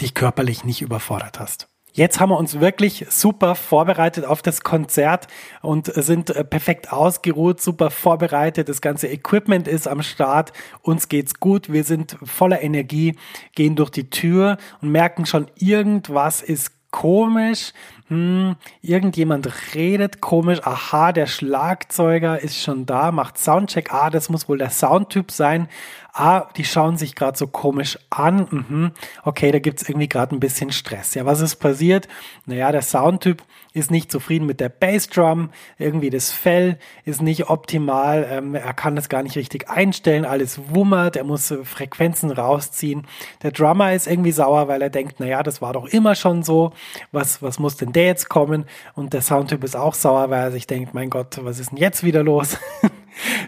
dich 0.00 0.14
körperlich 0.14 0.64
nicht 0.64 0.82
überfordert 0.82 1.38
hast. 1.38 1.68
Jetzt 1.92 2.20
haben 2.20 2.30
wir 2.30 2.38
uns 2.38 2.60
wirklich 2.60 3.06
super 3.08 3.54
vorbereitet 3.54 4.24
auf 4.24 4.42
das 4.42 4.60
Konzert 4.60 5.26
und 5.62 5.86
sind 5.86 6.30
äh, 6.30 6.44
perfekt 6.44 6.92
ausgeruht, 6.92 7.60
super 7.60 7.90
vorbereitet. 7.90 8.68
Das 8.68 8.80
ganze 8.80 9.08
Equipment 9.08 9.66
ist 9.66 9.88
am 9.88 10.02
Start. 10.02 10.52
Uns 10.82 11.08
geht's 11.08 11.40
gut. 11.40 11.72
Wir 11.72 11.84
sind 11.84 12.16
voller 12.22 12.62
Energie, 12.62 13.16
gehen 13.54 13.74
durch 13.74 13.90
die 13.90 14.10
Tür 14.10 14.58
und 14.80 14.90
merken 14.90 15.26
schon, 15.26 15.46
irgendwas 15.56 16.42
ist 16.42 16.72
komisch 16.90 17.72
hm, 18.08 18.56
irgendjemand 18.80 19.74
redet 19.74 20.20
komisch, 20.20 20.60
aha, 20.64 21.12
der 21.12 21.26
Schlagzeuger 21.26 22.40
ist 22.40 22.60
schon 22.60 22.86
da, 22.86 23.12
macht 23.12 23.36
Soundcheck, 23.38 23.92
ah, 23.92 24.08
das 24.08 24.30
muss 24.30 24.48
wohl 24.48 24.58
der 24.58 24.70
Soundtyp 24.70 25.30
sein, 25.30 25.68
ah, 26.14 26.48
die 26.56 26.64
schauen 26.64 26.96
sich 26.96 27.14
gerade 27.14 27.36
so 27.36 27.46
komisch 27.46 27.98
an, 28.10 28.46
mhm. 28.50 28.92
okay, 29.24 29.52
da 29.52 29.58
gibt's 29.58 29.88
irgendwie 29.88 30.08
gerade 30.08 30.34
ein 30.34 30.40
bisschen 30.40 30.72
Stress. 30.72 31.14
Ja, 31.14 31.26
was 31.26 31.40
ist 31.40 31.56
passiert? 31.56 32.08
Naja, 32.46 32.72
der 32.72 32.82
Soundtyp 32.82 33.42
ist 33.78 33.90
nicht 33.90 34.12
zufrieden 34.12 34.46
mit 34.46 34.60
der 34.60 34.68
Bassdrum, 34.68 35.50
irgendwie 35.78 36.10
das 36.10 36.30
Fell 36.30 36.78
ist 37.04 37.22
nicht 37.22 37.48
optimal, 37.48 38.26
ähm, 38.30 38.54
er 38.54 38.74
kann 38.74 38.96
das 38.96 39.08
gar 39.08 39.22
nicht 39.22 39.36
richtig 39.36 39.68
einstellen, 39.68 40.24
alles 40.24 40.60
wummert, 40.70 41.16
er 41.16 41.24
muss 41.24 41.50
äh, 41.50 41.64
Frequenzen 41.64 42.30
rausziehen. 42.30 43.06
Der 43.42 43.52
Drummer 43.52 43.94
ist 43.94 44.06
irgendwie 44.06 44.32
sauer, 44.32 44.68
weil 44.68 44.82
er 44.82 44.90
denkt, 44.90 45.20
naja, 45.20 45.42
das 45.42 45.62
war 45.62 45.72
doch 45.72 45.86
immer 45.86 46.14
schon 46.14 46.42
so, 46.42 46.72
was, 47.12 47.42
was 47.42 47.58
muss 47.58 47.76
denn 47.76 47.92
der 47.92 48.06
jetzt 48.06 48.28
kommen? 48.28 48.64
Und 48.94 49.12
der 49.12 49.22
Soundtyp 49.22 49.64
ist 49.64 49.76
auch 49.76 49.94
sauer, 49.94 50.30
weil 50.30 50.40
er 50.40 50.52
sich 50.52 50.66
denkt, 50.66 50.94
mein 50.94 51.10
Gott, 51.10 51.38
was 51.42 51.58
ist 51.58 51.70
denn 51.70 51.78
jetzt 51.78 52.04
wieder 52.04 52.22
los? 52.22 52.58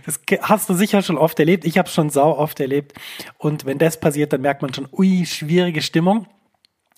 Das 0.05 0.19
hast 0.43 0.69
du 0.69 0.75
sicher 0.75 1.01
schon 1.01 1.16
oft 1.16 1.38
erlebt. 1.38 1.64
Ich 1.64 1.79
habe 1.79 1.87
es 1.87 1.95
schon 1.95 2.11
sau 2.11 2.37
oft 2.37 2.59
erlebt. 2.59 2.95
Und 3.38 3.66
wenn 3.66 3.79
das 3.79 4.01
passiert, 4.01 4.33
dann 4.33 4.40
merkt 4.40 4.62
man 4.62 4.75
schon, 4.75 4.88
ui, 4.90 5.25
schwierige 5.27 5.81
Stimmung. 5.81 6.27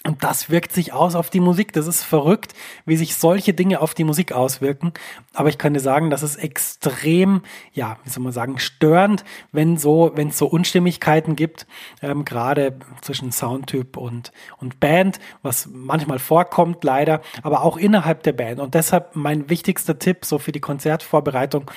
Und 0.05 0.25
das 0.25 0.51
wirkt 0.51 0.73
sich 0.73 0.93
aus 0.93 1.15
auf 1.15 1.31
die 1.31 1.39
Musik. 1.39 1.73
Das 1.73 1.87
ist 1.87 2.03
verrückt, 2.03 2.55
wie 2.85 2.97
sich 2.97 3.15
solche 3.15 3.55
Dinge 3.55 3.81
auf 3.81 3.95
die 3.95 4.03
Musik 4.03 4.33
auswirken. 4.33 4.93
Aber 5.33 5.49
ich 5.49 5.59
kann 5.59 5.75
dir 5.75 5.81
sagen, 5.81 6.11
das 6.11 6.25
ist 6.25 6.37
extrem, 6.37 7.43
ja, 7.73 7.99
wie 8.03 8.11
soll 8.11 8.25
man 8.25 8.33
sagen, 8.33 8.59
störend, 8.59 9.25
wenn 9.53 9.77
so, 9.77 10.11
wenn 10.15 10.29
es 10.29 10.39
so 10.39 10.47
Unstimmigkeiten 10.47 11.37
gibt, 11.37 11.69
ähm, 12.03 12.25
gerade 12.25 12.79
zwischen 13.01 13.31
Soundtyp 13.31 13.97
und, 13.97 14.33
und 14.59 14.81
Band, 14.81 15.21
was 15.43 15.69
manchmal 15.73 16.19
vorkommt, 16.19 16.83
leider, 16.83 17.21
aber 17.45 17.63
auch 17.63 17.77
innerhalb 17.77 18.25
der 18.25 18.33
Band. 18.33 18.59
Und 18.59 18.75
deshalb 18.75 19.15
mein 19.15 19.49
wichtigster 19.51 20.01
Tipp 20.01 20.25
so 20.25 20.41
für 20.41 20.53
die 20.53 20.61
Konzertvorbereitung, 20.61 21.71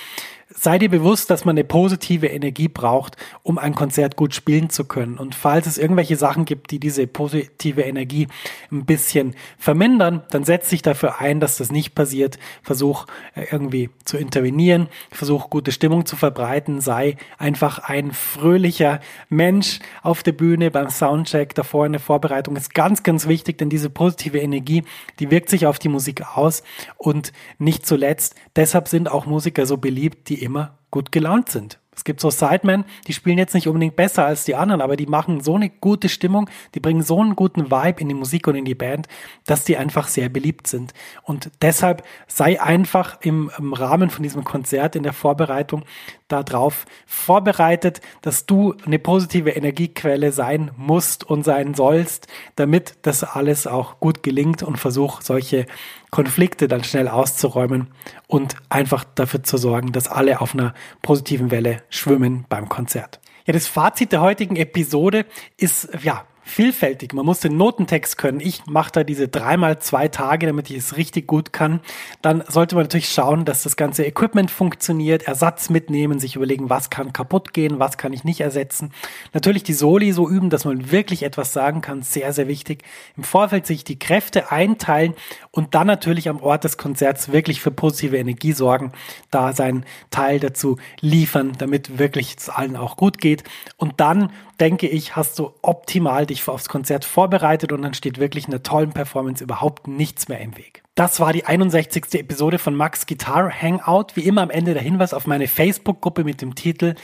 sei 0.56 0.80
dir 0.80 0.90
bewusst, 0.90 1.30
dass 1.30 1.46
man 1.46 1.54
eine 1.54 1.66
positive 1.66 2.28
Energie 2.28 2.68
braucht, 2.68 3.18
um 3.44 3.58
ein 3.58 3.76
Konzert 3.76 4.16
gut 4.16 4.34
spielen 4.34 4.70
zu 4.70 4.86
können. 4.86 5.18
Und 5.18 5.36
falls 5.36 5.68
es 5.68 5.78
irgendwelche 5.78 6.16
Sachen 6.16 6.46
gibt, 6.46 6.72
die 6.72 6.80
diese 6.80 7.08
positive 7.08 7.82
Energie 7.82 8.28
ein 8.72 8.86
bisschen 8.86 9.36
vermindern, 9.58 10.24
dann 10.32 10.46
setz 10.46 10.70
dich 10.70 10.82
dafür 10.82 11.20
ein, 11.20 11.40
dass 11.40 11.58
das 11.58 11.72
nicht 11.72 11.94
passiert. 11.94 12.40
Versuch 12.64 13.06
äh, 13.36 13.46
irgendwie 13.52 13.90
zu 14.06 14.18
intervenieren, 14.18 14.88
versuch 15.12 15.50
gute 15.50 15.72
Stimmung 15.72 16.06
zu 16.06 16.16
verbreiten, 16.16 16.80
sei 16.80 17.18
einfach 17.38 17.80
ein 17.80 18.12
fröhlicher 18.12 19.02
Mensch 19.30 19.80
auf 20.04 20.24
der 20.24 20.32
Bühne 20.32 20.72
beim 20.72 20.90
Soundcheck, 20.90 21.54
davor 21.54 21.86
in 21.86 21.92
der 21.92 22.02
Vorbereitung 22.02 22.56
ist 22.56 22.74
ganz, 22.74 23.04
ganz 23.04 23.28
wichtig, 23.28 23.58
denn 23.58 23.70
diese 23.70 23.90
positive 23.90 24.40
Energie, 24.40 24.84
die 25.20 25.32
wirkt 25.32 25.50
sich 25.50 25.68
auf 25.68 25.80
die 25.80 25.90
Musik 25.90 26.38
aus 26.38 26.64
und 26.98 27.34
nicht 27.58 27.86
zuletzt, 27.86 28.36
deshalb 28.56 28.88
sind 28.88 29.12
auch 29.12 29.26
Musiker 29.26 29.66
so 29.66 29.78
beliebt, 29.78 30.30
die 30.30 30.45
immer 30.46 30.78
gut 30.92 31.12
gelaunt 31.12 31.50
sind. 31.50 31.80
Es 31.96 32.04
gibt 32.04 32.20
so 32.20 32.30
Sidemen, 32.30 32.84
die 33.08 33.14
spielen 33.14 33.38
jetzt 33.38 33.54
nicht 33.54 33.68
unbedingt 33.68 33.96
besser 33.96 34.26
als 34.26 34.44
die 34.44 34.56
anderen, 34.56 34.82
aber 34.82 34.98
die 34.98 35.06
machen 35.06 35.42
so 35.42 35.56
eine 35.56 35.70
gute 35.70 36.10
Stimmung, 36.10 36.50
die 36.74 36.82
bringen 36.82 37.02
so 37.02 37.22
einen 37.22 37.36
guten 37.36 37.72
Vibe 37.72 38.02
in 38.02 38.10
die 38.10 38.16
Musik 38.16 38.48
und 38.48 38.56
in 38.56 38.66
die 38.66 38.76
Band, 38.76 39.08
dass 39.46 39.64
die 39.64 39.78
einfach 39.78 40.10
sehr 40.10 40.28
beliebt 40.28 40.68
sind. 40.68 40.94
Und 41.24 41.52
deshalb 41.62 42.04
sei 42.28 42.62
einfach 42.62 43.18
im, 43.22 43.50
im 43.58 43.74
Rahmen 43.74 44.10
von 44.10 44.24
diesem 44.24 44.44
Konzert 44.44 44.98
in 44.98 45.04
der 45.04 45.14
Vorbereitung 45.14 45.86
darauf 46.28 46.86
vorbereitet, 47.06 48.02
dass 48.22 48.46
du 48.46 48.76
eine 48.86 49.00
positive 49.00 49.52
Energiequelle 49.52 50.32
sein 50.32 50.72
musst 50.76 51.24
und 51.24 51.44
sein 51.44 51.74
sollst, 51.76 52.28
damit 52.56 52.96
das 53.04 53.24
alles 53.24 53.68
auch 53.68 54.00
gut 54.00 54.24
gelingt 54.24 54.64
und 54.64 54.78
versuch 54.78 55.22
solche 55.22 55.66
Konflikte 56.10 56.68
dann 56.68 56.84
schnell 56.84 57.08
auszuräumen 57.08 57.88
und 58.28 58.56
einfach 58.70 59.04
dafür 59.04 59.44
zu 59.44 59.58
sorgen, 59.58 59.92
dass 59.92 60.08
alle 60.08 60.42
auf 60.42 60.54
einer 60.54 60.74
positiven 61.02 61.52
Welle 61.52 61.84
schwimmen 61.90 62.46
beim 62.50 62.70
Konzert. 62.70 63.20
Ja, 63.46 63.54
das 63.54 63.68
Fazit 63.68 64.12
der 64.12 64.22
heutigen 64.22 64.56
Episode 64.56 65.26
ist, 65.58 65.90
ja, 66.02 66.26
vielfältig. 66.46 67.12
Man 67.12 67.26
muss 67.26 67.40
den 67.40 67.58
Notentext 67.58 68.18
können. 68.18 68.40
Ich 68.40 68.68
mache 68.68 68.92
da 68.92 69.04
diese 69.04 69.28
dreimal 69.28 69.80
zwei 69.80 70.08
Tage, 70.08 70.46
damit 70.46 70.70
ich 70.70 70.78
es 70.78 70.96
richtig 70.96 71.26
gut 71.26 71.52
kann. 71.52 71.82
Dann 72.22 72.44
sollte 72.48 72.76
man 72.76 72.84
natürlich 72.84 73.10
schauen, 73.10 73.46
dass 73.46 73.64
das 73.64 73.76
ganze 73.76 74.06
Equipment 74.06 74.52
funktioniert, 74.52 75.24
Ersatz 75.24 75.70
mitnehmen, 75.70 76.20
sich 76.20 76.36
überlegen, 76.36 76.70
was 76.70 76.92
kann 76.92 77.14
kaputt 77.14 77.52
gehen, 77.54 77.80
was 77.80 77.98
kann 77.98 78.14
ich 78.14 78.24
nicht 78.24 78.42
ersetzen. 78.42 78.92
Natürlich 79.34 79.64
die 79.64 79.74
Soli 79.74 80.12
so 80.12 80.30
üben, 80.30 80.52
dass 80.52 80.66
man 80.66 80.92
wirklich 80.92 81.24
etwas 81.24 81.52
sagen 81.52 81.82
kann, 81.82 82.04
sehr, 82.04 82.32
sehr 82.32 82.48
wichtig. 82.48 82.84
Im 83.18 83.24
Vorfeld 83.24 83.66
sich 83.66 83.84
die 83.84 83.98
Kräfte 83.98 84.52
einteilen 84.52 85.16
und 85.50 85.74
dann 85.74 85.88
natürlich 85.88 86.30
am 86.30 86.42
Ort 86.42 86.64
des 86.64 86.78
Konzerts 86.78 87.32
wirklich 87.32 87.60
für 87.60 87.72
positive 87.72 88.18
Energie 88.18 88.54
sorgen, 88.54 88.92
da 89.32 89.52
seinen 89.54 89.84
Teil 90.12 90.40
dazu 90.40 90.78
liefern, 91.02 91.54
damit 91.58 91.98
wirklich 91.98 92.36
es 92.38 92.50
allen 92.50 92.76
auch 92.76 92.98
gut 92.98 93.18
geht. 93.18 93.44
Und 93.78 94.00
dann 94.00 94.32
denke 94.60 94.88
ich, 94.88 95.16
hast 95.16 95.40
du 95.40 95.54
optimal 95.62 96.26
dich 96.26 96.48
aufs 96.48 96.70
Konzert 96.70 97.06
vorbereitet 97.06 97.72
und 97.72 97.82
dann 97.82 97.94
steht 97.94 98.20
wirklich 98.20 98.48
einer 98.48 98.64
tollen 98.64 98.92
Performance 98.92 99.44
überhaupt 99.44 99.88
nichts 99.88 100.28
mehr 100.28 100.40
im 100.40 100.58
Weg. 100.58 100.84
Das 100.96 101.20
war 101.20 101.34
die 101.34 101.46
61. 101.46 102.14
Episode 102.14 102.58
von 102.58 102.76
Max 102.76 103.06
Guitar 103.06 103.52
Hangout. 103.52 104.16
Wie 104.16 104.22
immer 104.22 104.42
am 104.42 104.50
Ende 104.50 104.74
der 104.74 104.84
Hinweis 104.84 105.14
auf 105.14 105.28
meine 105.28 105.48
Facebook-Gruppe 105.48 106.24
mit 106.24 106.42
dem 106.42 106.56
Titel 106.56 106.96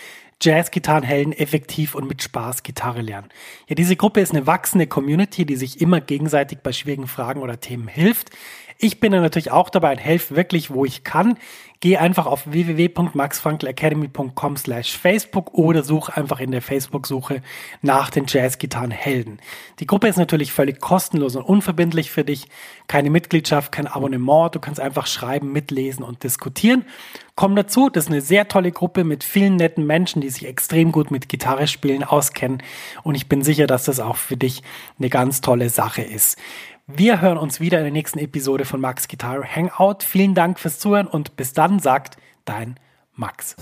Jazz-Gitarrenhelden 0.42 1.34
effektiv 1.34 1.94
und 1.94 2.08
mit 2.08 2.24
Spaß 2.24 2.64
Gitarre 2.64 3.02
lernen. 3.02 3.30
Ja, 3.68 3.76
diese 3.76 3.96
Gruppe 3.96 4.22
ist 4.22 4.34
eine 4.34 4.48
wachsende 4.48 4.88
Community, 4.88 5.46
die 5.46 5.56
sich 5.56 5.82
immer 5.82 6.02
gegenseitig 6.02 6.60
bei 6.60 6.72
schwierigen 6.72 7.08
Fragen 7.08 7.42
oder 7.42 7.60
Themen 7.60 7.88
hilft. 7.88 8.32
Ich 8.84 9.00
bin 9.00 9.12
da 9.12 9.22
natürlich 9.22 9.52
auch 9.52 9.70
dabei 9.70 9.92
und 9.92 10.00
helfe 10.00 10.36
wirklich, 10.36 10.72
wo 10.72 10.86
ich 10.86 11.04
kann. 11.04 11.38
Geh 11.82 11.98
einfach 11.98 12.26
auf 12.26 12.52
www.maxfrankelacademy.com 12.52 14.58
slash 14.58 14.98
Facebook 14.98 15.54
oder 15.54 15.84
such 15.84 16.10
einfach 16.10 16.40
in 16.40 16.52
der 16.52 16.64
Facebook-Suche 16.64 17.44
nach 17.84 18.10
den 18.10 18.26
Jazz-Gitarren-Helden. 18.28 19.40
Die 19.80 19.88
Gruppe 19.88 20.08
ist 20.08 20.18
natürlich 20.18 20.52
völlig 20.52 20.80
kostenlos 20.80 21.36
und 21.36 21.44
unverbindlich 21.44 22.10
für 22.10 22.24
dich. 22.24 22.48
Keine 22.88 23.12
Mitgliedschaft, 23.12 23.72
kein 23.72 23.86
Abonnement. 23.86 24.54
Du 24.54 24.60
kannst 24.60 24.80
einfach 24.80 25.06
schreiben, 25.06 25.52
mitlesen 25.52 26.04
und 26.04 26.24
diskutieren. 26.24 26.86
Komm 27.36 27.56
dazu, 27.56 27.90
das 27.90 28.06
ist 28.06 28.12
eine 28.12 28.22
sehr 28.22 28.48
tolle 28.48 28.72
Gruppe 28.72 29.04
mit 29.04 29.24
vielen 29.24 29.56
netten 29.56 29.88
Menschen, 29.88 30.22
die 30.22 30.30
sich 30.30 30.46
extrem 30.46 30.92
gut 30.92 31.10
mit 31.10 31.30
Gitarre 31.30 31.68
spielen 31.68 32.04
auskennen. 32.04 32.62
Und 33.04 33.16
ich 33.16 33.28
bin 33.28 33.44
sicher, 33.44 33.66
dass 33.66 33.86
das 33.86 34.00
auch 34.00 34.18
für 34.18 34.38
dich 34.38 34.62
eine 35.00 35.10
ganz 35.10 35.42
tolle 35.42 35.70
Sache 35.70 36.04
ist. 36.04 36.38
Wir 36.96 37.22
hören 37.22 37.38
uns 37.38 37.60
wieder 37.60 37.78
in 37.78 37.86
der 37.86 37.94
nächsten 37.94 38.20
Episode 38.20 38.66
von 38.66 38.82
Max 38.82 39.08
Guitar 39.08 39.44
Hangout. 39.44 40.04
Vielen 40.04 40.36
Dank 40.36 40.60
fürs 40.60 40.78
Zuhören 40.78 41.08
und 41.08 41.38
bis 41.38 41.54
dann 41.54 41.80
sagt 41.80 42.18
dein 42.44 42.76
Max. 43.16 43.56